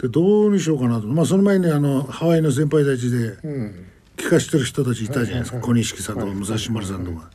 [0.00, 1.06] でどうにしようかなと。
[1.06, 3.16] まあその前にあのハワイの先輩たちで。
[3.42, 3.86] うん。
[4.16, 7.30] 聞かしてる人たちいたじゃないですか、小錦さんとか武蔵丸さんとか。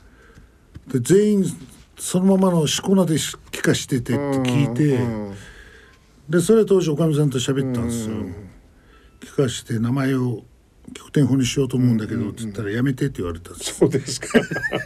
[0.87, 1.45] で全員
[1.97, 4.99] そのままのしこ名で聞かしててって聞いて、
[6.27, 8.15] でそれ当時おかみさんと喋ったんですよ。
[9.21, 10.43] 聞かして名前を
[10.93, 14.27] 拠点法にしようと思うんだけどっつったらやめてって言われたそうですか。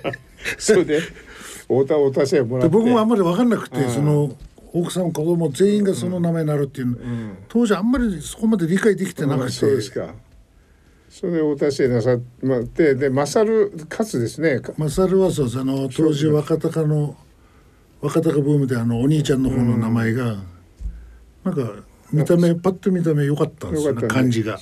[0.59, 0.99] それで
[1.67, 2.73] 太田太田姓もらって。
[2.73, 4.37] 僕もあんまり分かんなくてその
[4.75, 10.13] 奥さん子供全員がその名前になるっていう、うん、当時あんまりそこまで理解できてなくて、そうですか。
[11.09, 14.59] それで太田市なさまってで勝勝ですね。
[14.77, 17.15] 勝はそうあの当時若隆の
[18.01, 20.43] 若隆ブームであのお兄ちゃんの方の名前が、うん、
[21.45, 24.59] なんか見た目パッと見た目良かったんですよね感じが。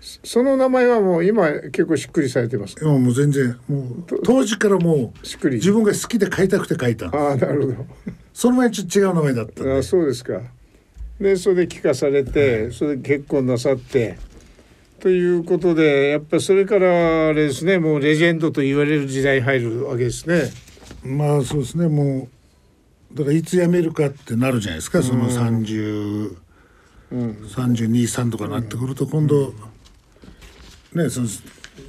[0.00, 2.82] その名前はもう今結構しっくりされてます。
[2.82, 5.56] もう全然もう当時からもうしっくり。
[5.56, 7.86] 自分が好きで書いたくて書いたああなるほど。
[8.34, 10.40] その前ちょっと違う名前だったあそうですか。
[11.20, 14.18] でそれで聞かされて、はい、それで結婚なさって。
[15.00, 20.50] ということでやっぱりそれからあれですねもうレジェンドと言われる時代入るわけですね。
[21.04, 22.28] まあそうですねも
[23.12, 26.36] うだからいつ辞めるかってなるじゃないですか、その30、
[27.12, 29.52] うん、323とかなってくると今度、
[30.94, 31.28] うん、ねその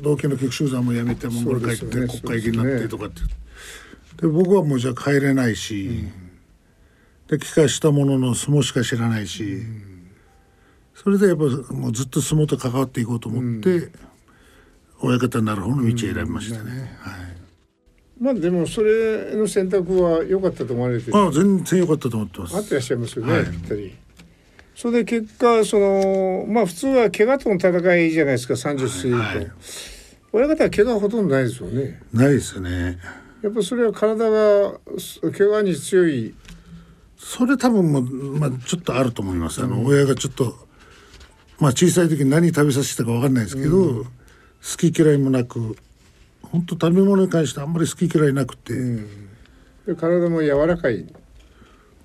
[0.04, 3.22] 同期の局集団も辞めてモンゴル帰って国会議員になってとかって
[4.22, 6.25] で、ね、僕はもうじゃあ帰れないし、うん、
[7.28, 9.44] で帰化したものの相撲しか知らないし。
[9.44, 9.96] うん
[10.96, 13.92] それでやっぱもうずっと相撲と関わっていこうと思って、うん、
[15.02, 16.72] 親方になる方の道を選びましたね。
[16.72, 16.90] うん、はい。
[18.18, 22.56] まあでもそれの選択は良かったと思われてあ全然良かったと思ってます。
[22.56, 23.46] 合ってらっしゃいますよね、はい。
[24.74, 29.52] それで結果そのまあ普通は怪我との戦いじゃないですか30過ぎると、はいはい、
[30.32, 32.02] 親方は怪我はほとんどないですよね。
[32.14, 32.98] ないですよね。
[33.42, 34.80] やっぱそれは体が
[35.38, 36.34] 怪我に強い。
[37.18, 39.62] それ多分もまあちょっとあると思います。
[39.62, 40.68] あの、親がちょっと
[41.60, 44.10] まあ小さい時に何食べさせたか分かんないですけど、うん、好
[44.78, 45.78] き嫌いもなく
[46.42, 51.06] 本当食べ物に関してあんまり好き嫌いなくて、うん、体も柔らかい、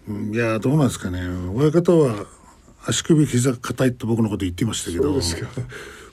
[0.09, 1.21] うん、いやどうなんですかね。
[1.55, 2.27] 親方は
[2.87, 5.21] 足首膝硬いって僕のこと言ってましたけど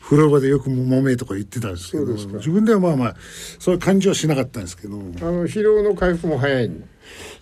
[0.10, 3.16] 風呂場でよくもめとか言ってたんですけど自分ではまあまあ
[3.60, 4.96] そういう感じはしなかったんですけど。
[4.96, 6.72] あの疲労の回復も早い。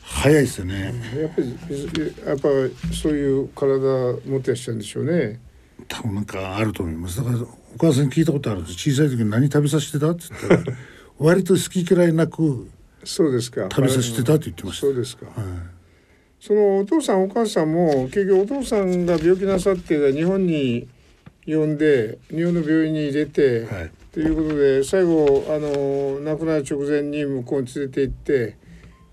[0.02, 0.94] 早いですよね。
[1.16, 2.50] やっぱりやっぱ
[2.92, 3.78] そういう体
[4.26, 5.40] 持ってらっしゃるんでしょうね。
[5.88, 7.18] 多分なんかあると思います。
[7.18, 7.48] だからお
[7.78, 10.78] 母さんに聞いたことあるんです小さい時に何食べさせてたって言ったら
[11.20, 12.68] 割と好き嫌いなく
[13.04, 13.68] そうですか。
[13.70, 14.88] 食べさせてたって言ってました。
[14.88, 15.34] そうですか、はい、
[16.40, 20.88] そのお父さんお母さんも結局お父さんが病気なさって日本に
[21.46, 28.58] 呼んで日本の病院に入れて、はい、ということで最後あの亡くなる直前に向こうに連れて行って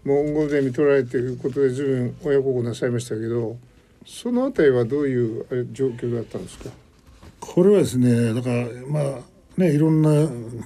[0.05, 3.57] モンゴルゼミ取られていることで随分親孝行なさいましたけど
[4.07, 6.71] そのあたりはどういう状況だったんですか？
[7.39, 9.21] これはですねだからまあ
[9.57, 10.11] ねいろんな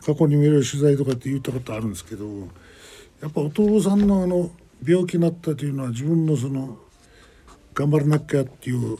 [0.03, 2.25] 過去に見れる取材とかって言ったことあるんですけど
[3.21, 4.51] やっぱお父さんのあの
[4.87, 6.79] 病気になったというのは自分のその
[7.75, 8.99] 頑張らなきゃっていう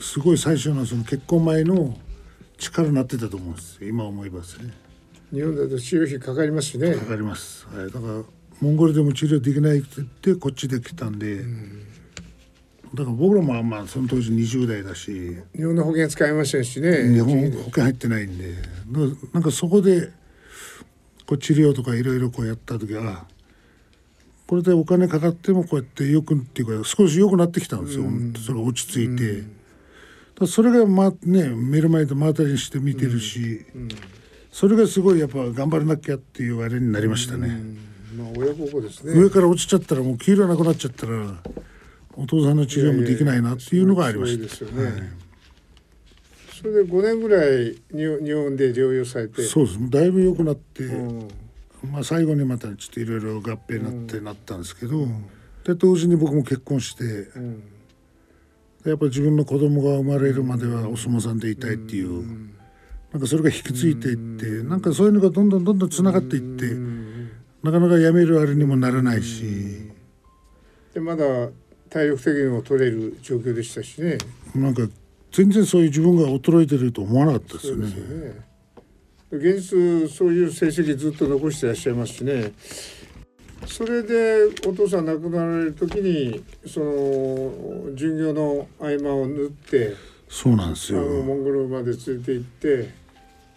[0.00, 1.96] すごい最初のその結婚前の
[2.58, 4.72] 力になってたと思うんです今思いますね。
[5.32, 6.94] 日本だと治療費かかりますしね。
[6.94, 8.22] かかります、はい、だから
[8.60, 11.86] モンゴルでも治療できないって言ってこっちで来たんで、うん
[12.92, 15.36] だから僕らもまあその当時20代だし。
[15.54, 17.12] 日本の保険使いましたしね。
[17.12, 18.56] 日本保険入ってないんで。
[19.32, 20.10] なんかそこで
[21.24, 23.26] こう治療とかいろいろこうやった時は
[24.48, 29.56] これでお金かかってもこうやってよくっていうか少し良くなってきたんですよ、うん、それ落ち着いて、うん、
[30.46, 33.88] それがまね目の前で目当たりにして見てるし、うん、
[34.50, 37.48] それがすごいやっぱ頑張らなきゃっていうあれになりましたね。
[38.16, 39.12] まあ親孝ですね。
[39.20, 41.42] 上から落ちちゃったらもう黄色なくなっちゃったら
[42.14, 44.42] お父さんの治療もできないなっていうのがありました。
[44.42, 44.92] ですよね、はい、
[46.58, 49.42] それで5年ぐらい日本で療養されて。
[49.42, 49.90] そうです。
[49.90, 51.28] だいぶ良くなって、うん、
[51.92, 55.26] まあ、最後にまたちょっといろいろ合併になってなったんですけど、うん、
[55.64, 57.62] で同時に僕も結婚して、うん、
[58.84, 62.24] やっぱ自分の子供が生まれるまではお相撲さんでいたいっていう、
[63.12, 66.74] なんかそれが引き継いでいって、うん、なんかそういうのがどんどんどんどんつながっていって、
[67.62, 69.90] なかなかやめるあれにもならないし。
[70.94, 71.24] でまだ
[71.88, 74.18] 体力的にも取れる状況でしたしね
[74.54, 74.82] なんか
[75.32, 77.88] 全然そういう自分が衰えてると思わなかったですよね。
[77.88, 78.50] よね
[79.30, 82.52] 現実そういう成績ずっと残してらっしゃいますしね
[83.66, 89.94] それでお父さん亡くなられる時にその巡業の合間を縫って
[90.28, 91.00] そうなんですよ。
[91.00, 93.00] モンゴルまで連れて行って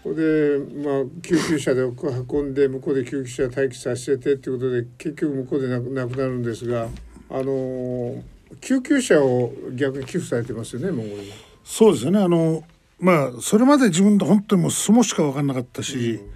[0.03, 6.89] こでまあ救急車で運んで向こうで救急車待機させてっていうことで結局向こうで亡くなるんですが
[7.29, 8.21] あの
[8.59, 11.23] 救急車を逆に寄付されてますよねモンゴル
[11.63, 12.19] そうですよね。
[12.19, 12.63] あの
[12.99, 16.31] まあそれまで自分で本当にもう相撲しか分かんなかったし、うん、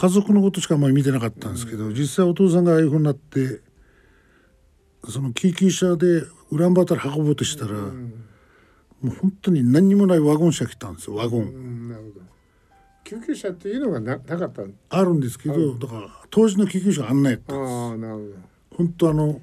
[0.00, 3.60] 家族のことしかあんまり見てなかったんですけど、うん、実際お父さんがああいうふうになって
[5.06, 8.24] その救急車でウランバータル運ぼうとしたら、うん、
[9.02, 11.90] もう本当に何にもないワゴン車来たんですよワゴン。
[11.90, 12.26] なるほど。
[13.04, 17.70] 救急車っていうのがななかったあるんですけどだから当時の救急車あんなやったんです。
[17.70, 18.34] あなるほど。
[18.78, 19.40] 本当あの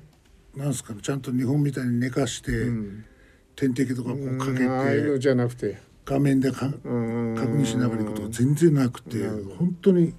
[0.55, 3.05] なんですかねちゃんと日本みたいに寝かして、うん、
[3.55, 5.85] 点滴とかこうかけて、じゃなくて。
[6.03, 10.15] 画面でか確認しながら行くとか全然なくて本当に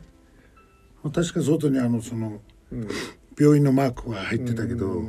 [1.02, 2.40] 確か外にあのその、
[2.72, 2.88] うん、
[3.38, 5.02] 病院のマークが入ってたけど、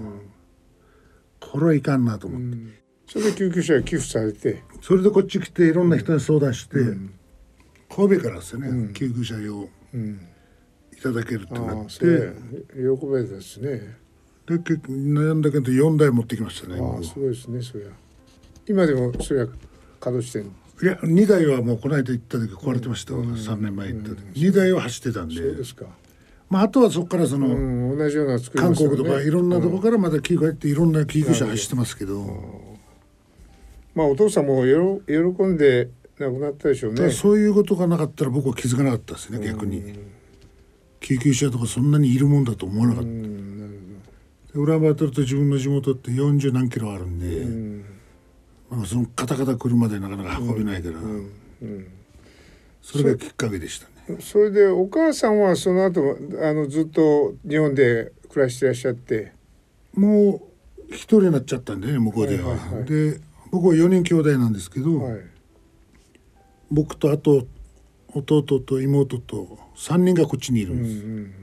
[1.39, 2.57] これはいかんなと思って、
[3.07, 4.63] それで救急車が寄付されて。
[4.81, 6.77] それでこっち来ていろんな人に相談して、
[7.89, 10.21] 神戸からですね、うん、救急車用、うん、
[10.97, 11.93] いただけるってなって。
[11.97, 13.97] 喜べですね。
[14.49, 17.89] で結構悩んだけど4台持ってきましたねあすごいですねそりゃ。
[18.67, 19.47] 今でもそれは
[19.99, 25.35] 稼働してんいや2台はもうこの間行った時壊れてました、うん、3年前行った時、うん、2台は走ってたんで。
[25.35, 25.85] そうですか。
[26.49, 32.79] まあ、あとはそこからその、うん、同じような、韓国とかいろんなとこからまた救急っていろんな救急車走ってますけど、
[33.93, 37.11] まあお父さんもよろ喜んで亡くなったでしょうね。
[37.11, 39.83] そういうことがなかったら僕は気づかなかったですね逆に。
[41.01, 44.59] 救急車とかそんなにいるもんだと思わなかった。
[44.59, 47.68] 裏バトルと自分の地元って40何キロあるんでん
[48.69, 50.95] まあそのカタカタ車でなかなか運べないから。
[52.81, 54.19] それがきっかけでしたね。
[54.19, 59.33] それでお母さんはその後あのずっと日本で暮らしてらっしゃって。
[59.95, 60.41] も
[60.87, 62.49] う一人になっちゃったんでね向こうでは。
[62.49, 63.19] はいはいはい、で
[63.51, 65.21] 僕は4人兄弟なんですけど、はい。
[66.71, 67.47] 僕とあと
[68.13, 71.33] 弟と妹と3人がこっちにいるんです、うん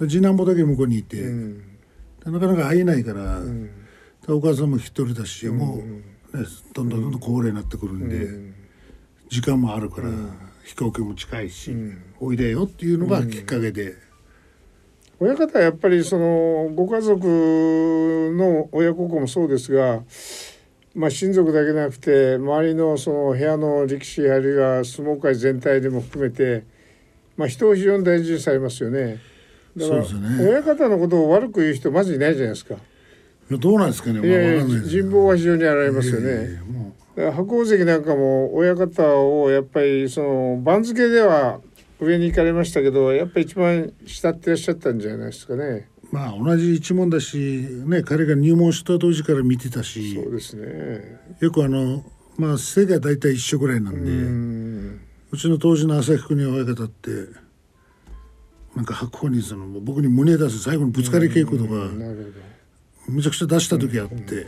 [0.00, 1.62] うん、次男坊だけ向こうにいて、うん、
[2.24, 3.70] なかなか会えないから、うん、
[4.28, 6.02] お母さんも一人だし、うん、もう、ね、
[6.74, 8.54] どんどんどんどん高齢になってくるんで、うん、
[9.28, 10.10] 時間もあるから、
[10.64, 11.74] 飛行機も近いし、
[12.20, 13.94] おいでよっていうのがきっかけで。
[15.20, 20.02] 親方はやっぱりそのご家族の親孝行もそうですが
[20.98, 26.64] まあ、親族だけなくて周りのその部屋の力士あるいは相撲界全体でも含めて、
[27.36, 29.20] まあ、人を非常に大事にされますよね。
[29.76, 30.04] だから
[30.40, 32.74] 親方のことを悪く言う人まずいないじゃないですか。
[33.50, 34.26] どうなんですかね。
[34.26, 36.60] いやいや人望は非常にあられますよね。
[37.16, 41.60] 白鵬関なんかも親方をやっぱりその番付では
[41.98, 45.88] 上に行かれましたけどやっぱり一番慕ってらっしゃったんじゃないですかね。
[46.10, 52.02] まあ同じ一門だし、ね、彼が入門した当時から見てたしそうですねよくあの
[52.38, 54.98] まあ背が大体一緒ぐらいなんで
[55.30, 57.10] うちの当時の旭国親方って
[58.74, 61.90] なんか白鵬にその僕に胸出す最後にぶつかり稽古とか
[63.08, 64.46] めちゃくちゃ出した時あって。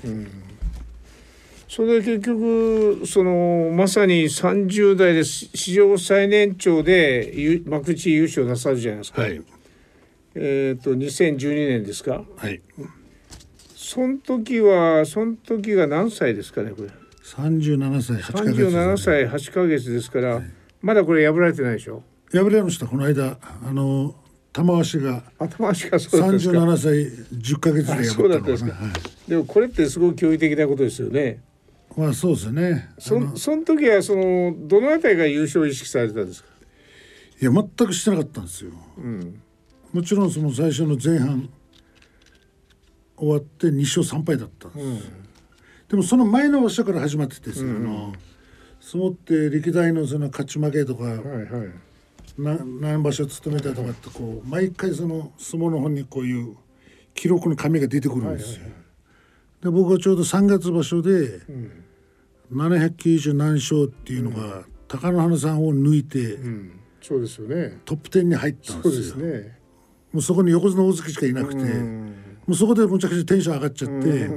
[1.69, 9.23] それで結局そのまさに30代で史上最年長で幕内優勝なさるじゃないですか。
[9.23, 9.41] はい
[10.35, 12.25] えっ、ー、と2012年ですか。
[12.37, 12.61] はい。
[13.75, 16.91] その時はその時が何歳ですかねこれ。
[17.23, 18.71] 三十七歳八ヶ月、ね。
[18.71, 20.51] 三歳八ヶ月ですから、はい、
[20.83, 22.03] まだこれ破られてないでしょ。
[22.33, 24.15] 破れましたこの間あの
[24.53, 28.75] 玉鷲が玉鷲が三十七歳十ヶ月で破ったのかな。
[28.75, 31.43] はい、でもこれってすごく驚異的なことですよね。
[31.97, 32.91] まあそうですね。
[32.99, 36.49] そその時はそのどのあたりが優勝を意識されたんですか？
[37.41, 38.73] いや全くしてなかったんですよ。
[38.99, 39.41] うん。
[39.93, 41.49] もちろんその最初の前半
[43.17, 45.01] 終わって2勝3敗だったんです、うん、
[45.89, 48.13] でもその前の場所から始まっててさ、うん、
[48.81, 51.21] 相撲って歴代のその勝ち負けとか、はいはい、
[52.41, 56.57] 何場所務めたとかってこう毎回その相撲の本にこういう
[57.15, 58.63] 記録の紙が出てくるんですよ。
[59.63, 61.85] で僕はちょうど3月場所で、うん、
[62.53, 67.79] 790何勝っていうのが、うん、貴乃花さんを抜いて、うん、そうですよね。
[67.85, 69.13] トップ10に入ったんですよ。
[69.15, 69.59] そうですね。
[70.13, 72.13] もうそこに横綱大関しかいなくて、も
[72.49, 74.31] うそこでむちゃくちゃテンション上がっちゃって、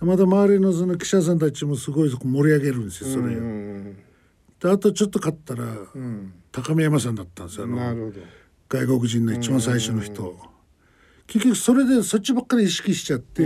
[0.00, 3.36] また周りのその記者さんたちもすごいそこ盛り上げるんですよそれ。
[3.36, 3.40] を。
[4.60, 5.64] であとちょっと勝ったら、
[6.54, 7.64] 高見山さんだったんですよ。
[7.64, 8.12] あの
[8.68, 10.36] 外国人の一番最初の人。
[11.26, 13.42] 結局それでそっちばっかり意識しちゃって、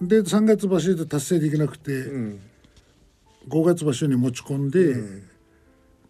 [0.00, 2.40] で3月場所で達成できなくて、うん、
[3.48, 5.02] 5月場所に持ち込んで、で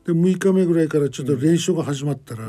[0.07, 2.45] 6日目ぐらいからちょっと練習が始まったら。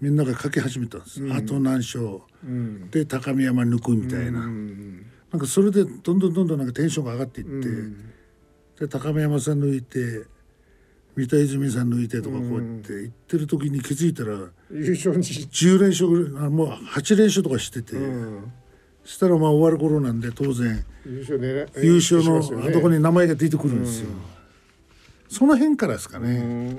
[0.00, 7.62] みんなが書き始めたんです、うん、あと何勝、うん、で高見山抜くみたいな、うん、なんかそれでどんどんどんどんなんかテンションが上がっていっ
[8.78, 10.24] て、で高見山さん抜いて
[11.16, 14.30] 三田泉さん抜いてとかこうやって言ってる時に気づいたら
[14.70, 15.22] 優勝に。
[15.22, 17.96] 10連勝ぐらいもう8連勝とかしてて、
[19.04, 20.84] したらまあ終わる頃なんで当然。
[21.04, 24.10] 優勝,、ね、優勝のあとこに名前が出てくるんですよ。
[25.28, 26.76] その辺からですかね。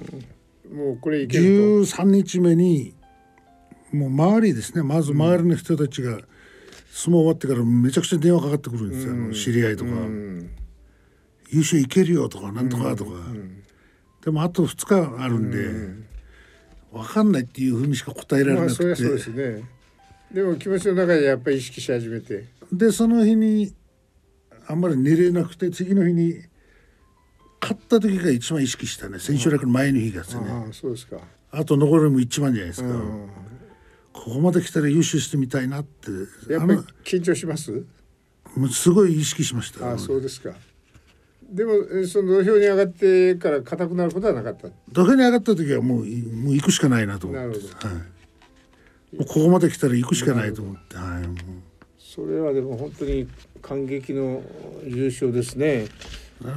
[0.73, 2.93] もうこれいける13日目に
[3.91, 4.83] もう周りですね。
[4.83, 6.19] まず周りの人たちが
[6.91, 10.51] 相撲終わってからめちゃくちゃ電話かかってくるんですよ、うん、知り合いとか、うん、
[11.49, 13.60] 優勝いけるよとかなんとかとか、うん、
[14.23, 15.69] でもあと2日あるんで、
[16.91, 19.63] 分かんないっていうふうにしか答えられなくて、まあ、そうですね。
[20.31, 22.45] でも気持ちの中でやっぱり意識し始めて。
[22.71, 23.73] でその日に
[24.67, 26.35] あんまり寝れなくて次の日に
[27.61, 29.19] 勝った時が一番意識したね。
[29.19, 30.45] 千秋楽の前の日がですね。
[30.49, 31.17] あそうですか。
[31.51, 32.89] あと残りも一番じゃないですか、
[34.13, 36.11] ここまで来たら優勝してみたいなって。
[36.51, 37.83] やっぱり緊張します？
[38.71, 40.51] すごい意識しましたあそうですか
[41.51, 41.73] でも
[42.07, 44.69] その土俵に上がってから硬くなることはなかった。
[44.89, 47.47] 土俵に上がった時はもうもう行くしかないなと思って。
[47.47, 47.97] なるほど、はい。
[49.17, 51.23] もうここまで来たら行くしかないと思って、はい、
[51.99, 53.27] それはでも本当に
[53.61, 54.41] 感激の
[54.85, 55.87] 優勝ですね。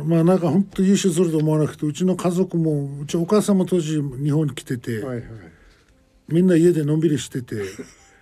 [0.05, 5.25] まあなんか本当優勝すると思わなくてうちの家族もうちお母さんも当時日本に来てて、はいはい、
[6.29, 7.57] みんな家でのんびりしてて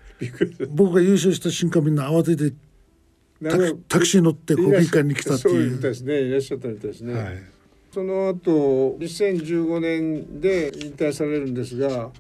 [0.71, 2.55] 僕が優勝した瞬間みんな慌てて
[3.89, 5.73] タクシー乗って国技館に来たっていう。
[5.73, 7.15] そうですねいらっしゃったみたいですね。
[7.15, 7.43] はい、
[7.93, 12.11] その後2015年で引退されるんですが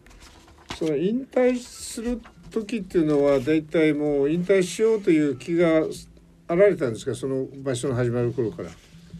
[0.77, 2.21] その引退する
[2.51, 5.85] 時っていうのは大体もう引退しようという気が
[6.49, 7.15] あられたんですか？
[7.15, 8.71] その場所の始まる頃から。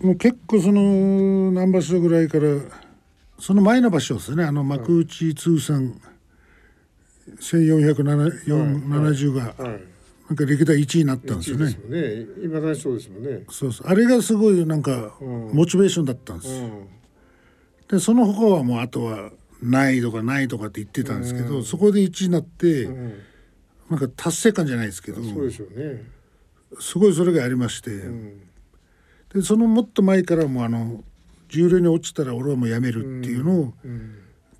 [0.01, 2.61] もう結構その何場所ぐらいから
[3.39, 4.45] その前の場所ですね。
[4.45, 6.01] あの幕内通算
[7.39, 9.55] 1470が、
[10.33, 11.71] なんか歴代1位になったんですよね。
[12.43, 13.45] いま、ね、だにそうですもんね。
[13.51, 13.87] そうそう。
[13.87, 16.49] あれがすごいなんかモチベーションだったんです。
[16.49, 16.89] うん、
[17.87, 19.31] でその他はもうあとは
[19.63, 23.19] ないとかないとかって言ってたんですけど、うん、そこで1位になって、うん、
[23.91, 26.03] なんか達成感じゃないですけどそうでしょうね。
[26.81, 28.41] すごいそれがありまして、うん、
[29.35, 31.05] でそのもっと前からもあの
[31.49, 33.75] 重量に落ちたら俺はもうやめるっていうのを、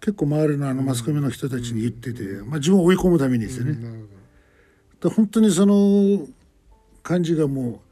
[0.03, 3.79] 結構周りのあのマスコミの人たちに言ってて、まあ、自分を追い込むためにですよね。
[5.03, 6.27] で本当にその
[7.03, 7.83] 感じがも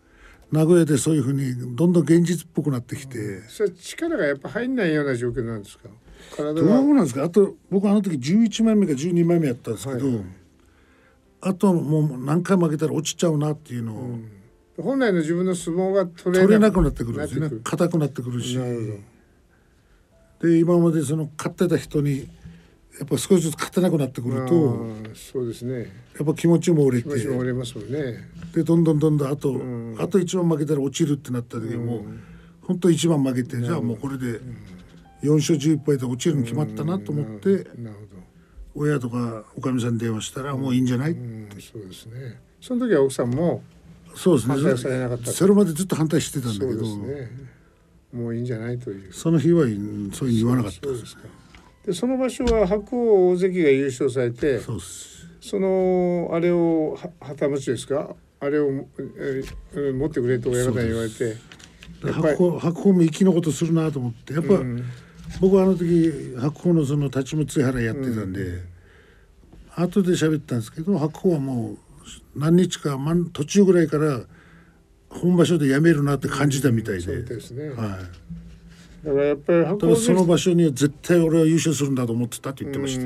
[0.52, 5.88] う名古屋でそういうふうにどんどん現実っぽくなってきて、それ力がやっぱ入んないような状況なんですか？
[6.38, 7.24] どうなんですか？
[7.24, 10.16] あと僕あの時11枚目か12枚目やったんですけど、はい。
[10.16, 10.24] はい、
[11.42, 14.30] あともう何回負けたら落ちちゃうなっていうのを、うん、
[14.82, 17.18] 本来の自分の相撲が取れなくなってくる。
[17.18, 17.56] んですよね。
[17.62, 18.58] 硬くなってくるし。
[20.40, 22.28] で今までその勝ってた人に
[22.98, 25.90] やっぱ少しずつ勝てなくなってくるとそうですね。
[26.18, 28.28] やっぱ気持ちも折れて気持ちも折れますもんね。
[28.54, 32.22] でどんどんどんどんあと、うん、あと一番負けたら落ちるってなった時も、うん、
[32.62, 34.26] 本当一番負けてじゃあもうこれで。
[34.26, 34.56] うん。
[35.22, 37.66] 4勝11敗で落ちるに決まったなと思って
[38.74, 41.60] 親とかおかみさんに電話したらもういいんじゃないって。
[41.60, 42.40] そうですね。
[42.60, 43.62] その時は奥さんも
[44.14, 44.54] そうですね。
[44.54, 47.30] 反対されなかったそれまでずっと反対してたんだけど、ね、
[48.12, 49.12] もういいんじゃないという。
[49.12, 50.86] その日はそういうふうに言わなかった。
[50.88, 51.16] です
[51.86, 54.60] でその場所は白鵬大関が優勝されて
[55.40, 58.14] そのあれを旗持ちですか？
[58.40, 61.36] あれを、えー、持ってくれと親方に言われて。
[62.02, 64.84] 白鵬白鵬も生きのことするなと思ってやっぱ、うん。
[65.40, 68.62] 僕はあの時白鵬のその立ち持原やってたんで、うん、
[69.76, 71.78] 後で喋ったんですけど白鵬はもう
[72.34, 72.98] 何日か
[73.34, 74.22] 途中ぐらいから
[75.10, 77.12] 本場所でやめるなって感じたみたいで。
[77.12, 77.76] うん、ですね、はい
[79.04, 83.02] だからやっぱり白鵬その場所には絶対俺は優勝するんだと思ってたって言ってました。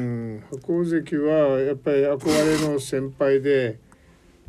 [0.57, 3.79] 白鵬関はやっぱり憧れの先輩で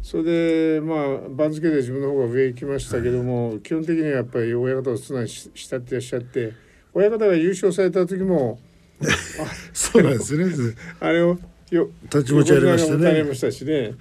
[0.01, 6.65] それでまあ番付で自分の方が上行きましたけども、はい、基本的にはやっぱり親方を常に慕ってらっしゃって。
[6.95, 8.57] 親方が優勝された時も
[9.73, 10.75] そうなんですね。
[11.01, 11.37] あれを
[11.69, 13.23] よ立ち持ちありましたね。
[13.23, 13.93] ましたしね。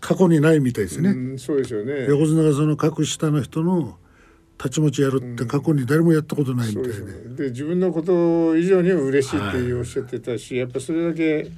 [0.00, 2.06] 過去にないみたいですね、うん、そうですよね。
[2.08, 3.98] 横綱がその格下の人の
[4.58, 11.50] 立ち持ちやるって過去に誰もやったことないみたいでうん、で自分のこと以上に嬉しいっておっしゃってたし、はい、やっぱそれだけ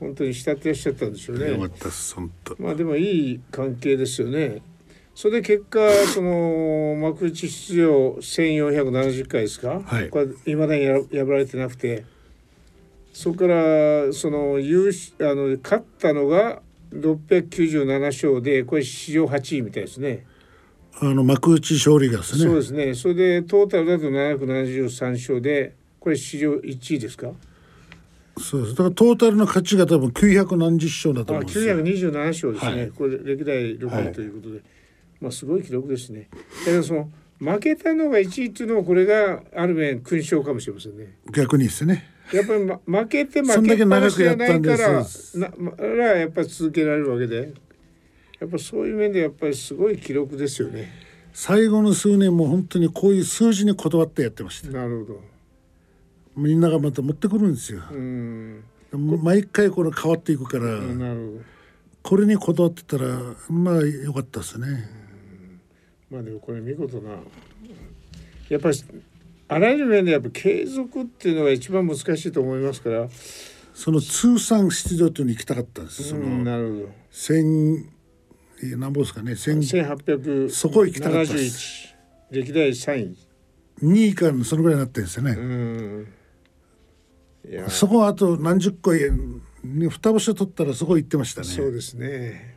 [0.00, 1.50] 本当に慕ってらっしゃったんでしょうね。
[1.50, 2.56] よかったです本当。
[2.58, 4.62] まあでもいい関係ですよね。
[5.14, 5.78] それで結果
[6.12, 12.04] その幕内出場1470回ですか、はい、これいまだに破られてなくて
[13.12, 16.62] そこからその優あの勝ったのが
[16.92, 20.24] 697勝でこれ史上8位みたいですね。
[21.00, 22.44] あの幕内勝利がですね。
[22.44, 22.94] そうですね。
[22.94, 27.32] それでトータルだと773勝でこれ史上1位ですか？
[28.38, 28.74] そうです。
[28.74, 31.76] だからトータルの勝ちが多分900何十勝だと思うんですよ。
[31.80, 34.64] 927勝ですね、はい、これ歴代6位ということで、はい、
[35.20, 36.28] まあすごい記録ですね。
[36.32, 41.16] だけどその負けたのが1位っていうのはこれがある面勲章かもしれませんね。
[41.32, 42.08] 逆にですね。
[42.32, 47.52] やっぱり、ま、負けて負けっぱなしじゃないからならやっぱり続けられるわけで
[48.42, 50.90] やっぱそういう面でやっぱりすごい記録ですよね。
[51.32, 54.70] 最後の数年も本当にこういう数字にこだわってやってました。
[54.72, 55.20] なるほど。
[56.36, 57.82] みんながまた持ってくるんですよ。
[58.92, 61.44] 毎回これ変わっていくからなるほど。
[62.02, 63.16] これにこだわってたら
[63.48, 64.66] まあよかったですね。
[66.10, 67.10] まあでもこれ見事な
[68.48, 68.84] やっぱり
[69.46, 73.08] あらゆる面でやっぱ継続っていうのが一番難しいと思いますから。
[73.72, 76.02] その通算出場というに行きたかったんです。
[76.02, 76.88] そのなるほど。
[77.10, 77.88] 千
[78.76, 81.34] 何本ですかね千八百そこ行きたかった
[82.30, 83.16] 歴代三位。
[83.80, 86.06] 二位からそのぐらいになってるんですよね。
[87.68, 91.46] そこはあと何十個二場所取ったらそこ行ってましたね。
[91.48, 92.56] そうですね。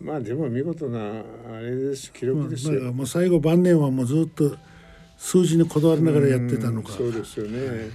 [0.00, 1.22] まあでも見事な
[1.52, 2.12] あれです。
[2.12, 4.56] 記録ですよ、まあ、もう最後晩年はもうずっと
[5.16, 6.92] 数字にこだわりながらやってたのか。
[6.92, 7.90] そうですよね。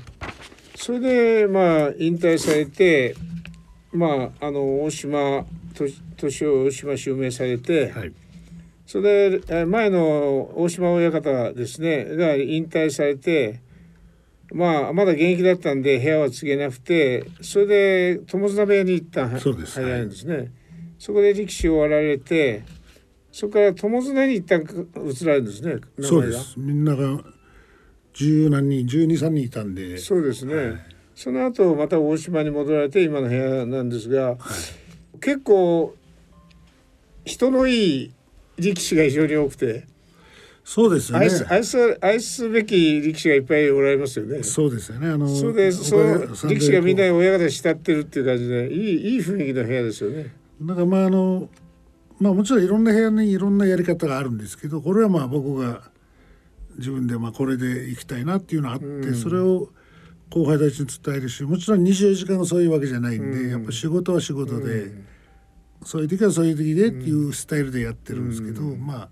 [0.75, 3.15] それでまあ引退されて
[3.91, 5.45] まああの大島
[6.17, 8.13] 年を大島襲名されて、はい、
[8.85, 13.61] それで前の大島親方ですねが引退されて
[14.53, 19.81] まあまだ現役だったんで部屋は告げなくてそれで友綱部屋に行ったそうです。
[19.81, 20.51] 早いんですね、はい、
[20.99, 22.63] そこで力士を割られて
[23.31, 26.59] そこから友綱に一旦移られるんですねそうです。
[26.59, 27.19] みんなが
[28.13, 29.97] 十何人十二三人いたんで。
[29.97, 30.75] そうですね、はい、
[31.15, 34.37] その後また大島に戻られて今の部屋なんですが、はい、
[35.25, 35.95] 結構
[37.25, 38.13] 人のいい
[38.59, 39.87] 力士が非常に多くて
[40.63, 41.25] そうですよね。
[41.25, 44.41] 愛す愛す愛すべき力士がいっぱいおられますよね。
[44.41, 45.09] そうですよね。
[45.09, 46.27] あのそうでそう。
[46.47, 50.33] 力士がみんな親方慕ってるっていう感じでいいいい雰囲気の部屋ですよね。
[50.59, 51.49] なんかまああの
[52.19, 55.83] まあもちろんいろんな部屋にいろんなやり方があるんですけどこれはまあ僕が
[56.77, 59.69] 自分でまあこれで行きたいなっていうのがあって、うん、それを
[60.31, 65.05] 後輩たちに伝えるしもちろん24時間がそういうわけじゃないんで、うん、やっぱ仕事は仕事で、うん、
[65.85, 69.09] そういう時はそういう時でっていうスタイルでやってるんですけど、まあ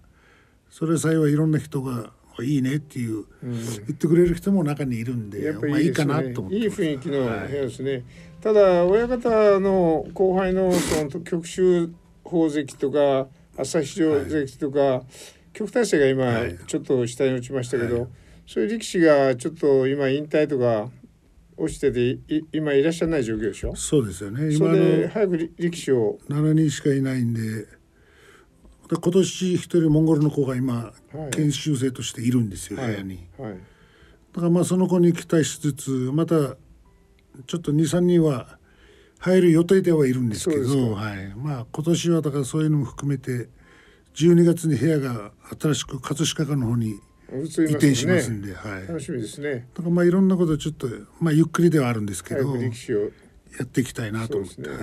[0.70, 2.12] それ幸いいろんな人が
[2.42, 8.04] いいねっていう、言ってくれる人も中にいるんでやっぱいい、ね、まあ、いいかなと思っていい雰囲気の部屋ですね、はい、
[8.42, 11.90] ただ親方の後輩のその極州
[12.24, 15.02] 宝石とか朝日城関とか、はい
[15.54, 18.08] 極体制が今ちょっと下に落ちましたけど、はい、
[18.48, 20.90] そういう力士がちょっと今引退とか
[21.58, 22.20] 落ちてて
[22.52, 23.76] 今いらっしゃらない状況でしょ？
[23.76, 24.54] そうですよね。
[24.54, 26.20] 今の早く力士を。
[26.30, 27.68] 7人しかいないんで
[28.90, 33.54] 今年一人モンゴルの子が今、はい、研修生としているんですよ、部屋に、はい、
[34.34, 36.36] だからまあその子に期待しつつまた
[37.48, 38.60] ちょっと23人は
[39.18, 43.48] 入る予定ではいるんですけどはい、まあ今年はだからそういうのも含めて
[44.14, 47.00] 12月に部屋が新しく葛飾区の方に
[47.34, 49.68] 移転しますんで、ね、はい、楽しみですね。
[49.74, 50.88] だからまあいろんなことちょっと
[51.20, 52.70] まあゆっくりではあるんですけどや
[53.64, 54.80] っていきたいなと思って、ね、はい、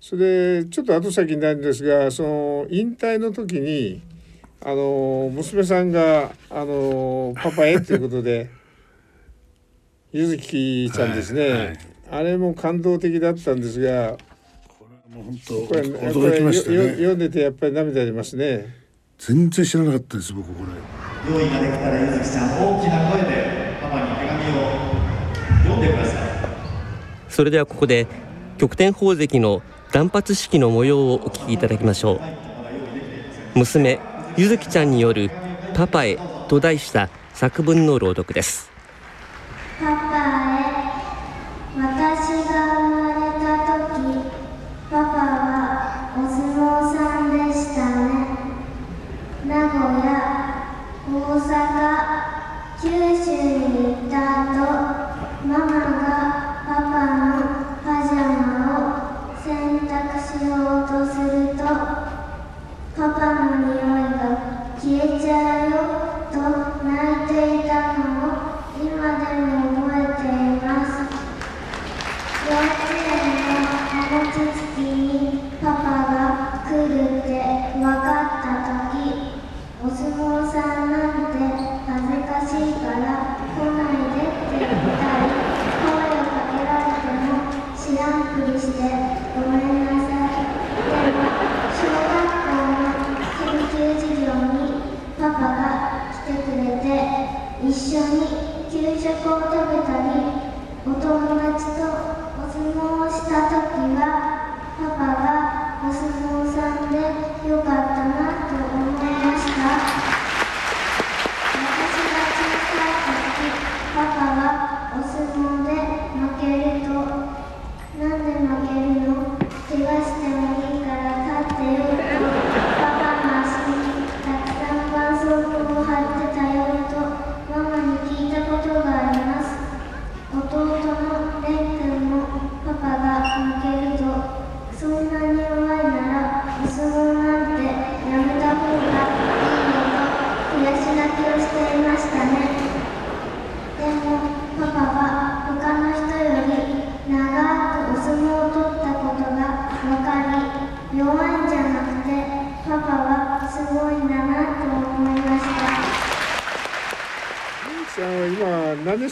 [0.00, 4.02] それでちょっと後先になるんですがその引退の時に
[4.60, 8.50] あの娘さんがあのパパへということで
[10.12, 11.78] ゆずきちゃんですね、はいはい、
[12.10, 14.16] あれも感動的だったんですが
[15.10, 16.90] もう本当驚きましたね。
[16.92, 18.83] 読んでてやっぱり涙出ますね
[19.26, 24.64] 全然知らなかったです僕これ用意ができたらゆずきさん大きな声でパパに手紙を
[25.62, 26.20] 読んでください。
[27.30, 28.06] それではここで
[28.58, 29.62] 極天宝石の
[29.92, 32.20] 断髪式の模様をお聞きいただきましょ
[33.54, 33.58] う。
[33.58, 33.98] 娘
[34.36, 35.30] ゆずきちゃんによる
[35.72, 36.18] パパへ
[36.48, 38.73] と題した作文の朗読です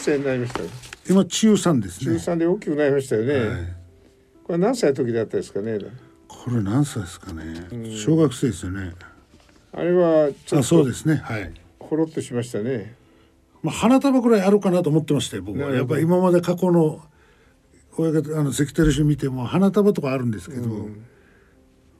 [0.03, 0.61] 生になりました
[1.09, 2.19] 今中3ですね。
[2.19, 3.73] 中3で大きくなりましたよね、はい、
[4.43, 5.79] これ何歳の時だったですかね
[6.27, 7.43] これ何歳ですかね、
[7.95, 8.91] 小学生ですよね。
[9.71, 11.15] あれはちょっとそうですね。
[11.15, 11.53] はい。
[11.79, 12.95] ほろっとしましたね。
[13.61, 15.71] まあ花束ぐらいあるかなと思ってましたよ僕は。
[15.73, 17.01] やっぱり今まで過去の
[17.97, 21.05] 親方あの関取衆見ても花束とかあるんですけど、うん、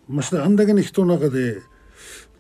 [0.10, 1.62] ましてあんだけの人の中で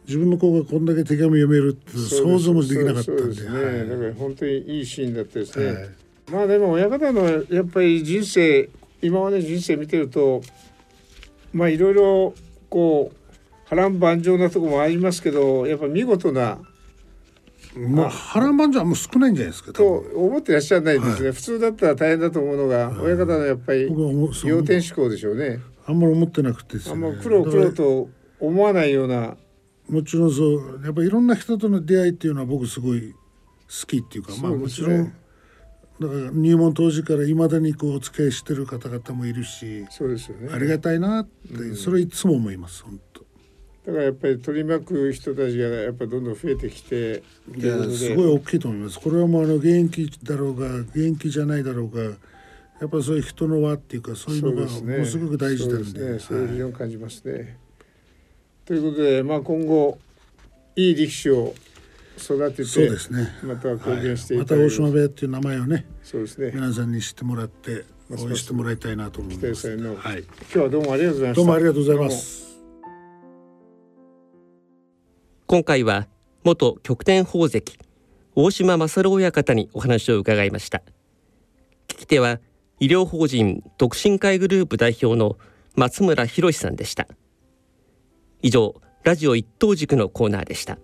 [0.08, 3.49] 自分の子がこんだけ手紙読めるって想像もできなかったんで。
[3.49, 5.89] ね、はい、だから本当にいいシーンだったですね、はい、
[6.32, 8.70] まあでも親方のやっぱり人生
[9.01, 10.41] 今まで人生見てると
[11.54, 12.34] まあいろいろ
[12.70, 16.60] こう波乱万丈なとこもありますけどやっぱ見事な
[17.76, 23.89] まあ波乱万丈はもう少ないんじゃないですかと思ってらっしゃらないですね、はい、普通だったら大変だと思うのが、はい、親方のやっぱり
[24.45, 25.60] 要点思考でしょうね。
[25.86, 29.36] あんまり思ってなくて、ね、あんま苦労苦労と思わないような
[29.94, 35.14] もちろんそうやっぱりいろんな人との出会いっていうのは僕すごい好きっていうか、ね、まあもちろん
[36.00, 40.50] だから入門当時からいまだにこうお付き合いしてる方々もいるしそうですよね。
[40.52, 43.24] ありがたいなって、うん、それいつも思います本当。
[43.86, 47.22] だからやっぱり取り巻く人たちがやっぱどんどん増えてきて
[47.56, 49.00] いやすごい大きいと思います。
[49.00, 55.86] これはもうあの現役だろうが現役じゃないだろうがやっぱそういう人の輪っていうかそういうのがものすごく大事なんで。
[55.86, 56.20] そうですね。
[56.20, 57.58] そういう非常に感じますね、はい、
[58.66, 59.97] ということでまあ今後
[60.76, 61.53] いい力士を
[62.18, 63.28] 育ててそうですね。
[63.43, 66.51] また貢献していた、はい、また大島部屋っていう名前をねそうですね。
[66.53, 71.41] 皆さんに知ってもらって応援してもらいたいなと思います、はい、今日はどうもありがとうございました。
[71.41, 72.43] どうもありがとうございます。
[75.47, 76.07] 今回は
[76.43, 77.64] 元極天宝石
[78.36, 80.82] 大島勝親方にお話を伺いました。
[81.88, 82.39] 聞き手は
[82.80, 85.38] 医療法人独身会グループ代表の
[85.76, 87.07] 松村博さんでした
[88.44, 90.78] 以上ラジオ一等軸のコーナーでした。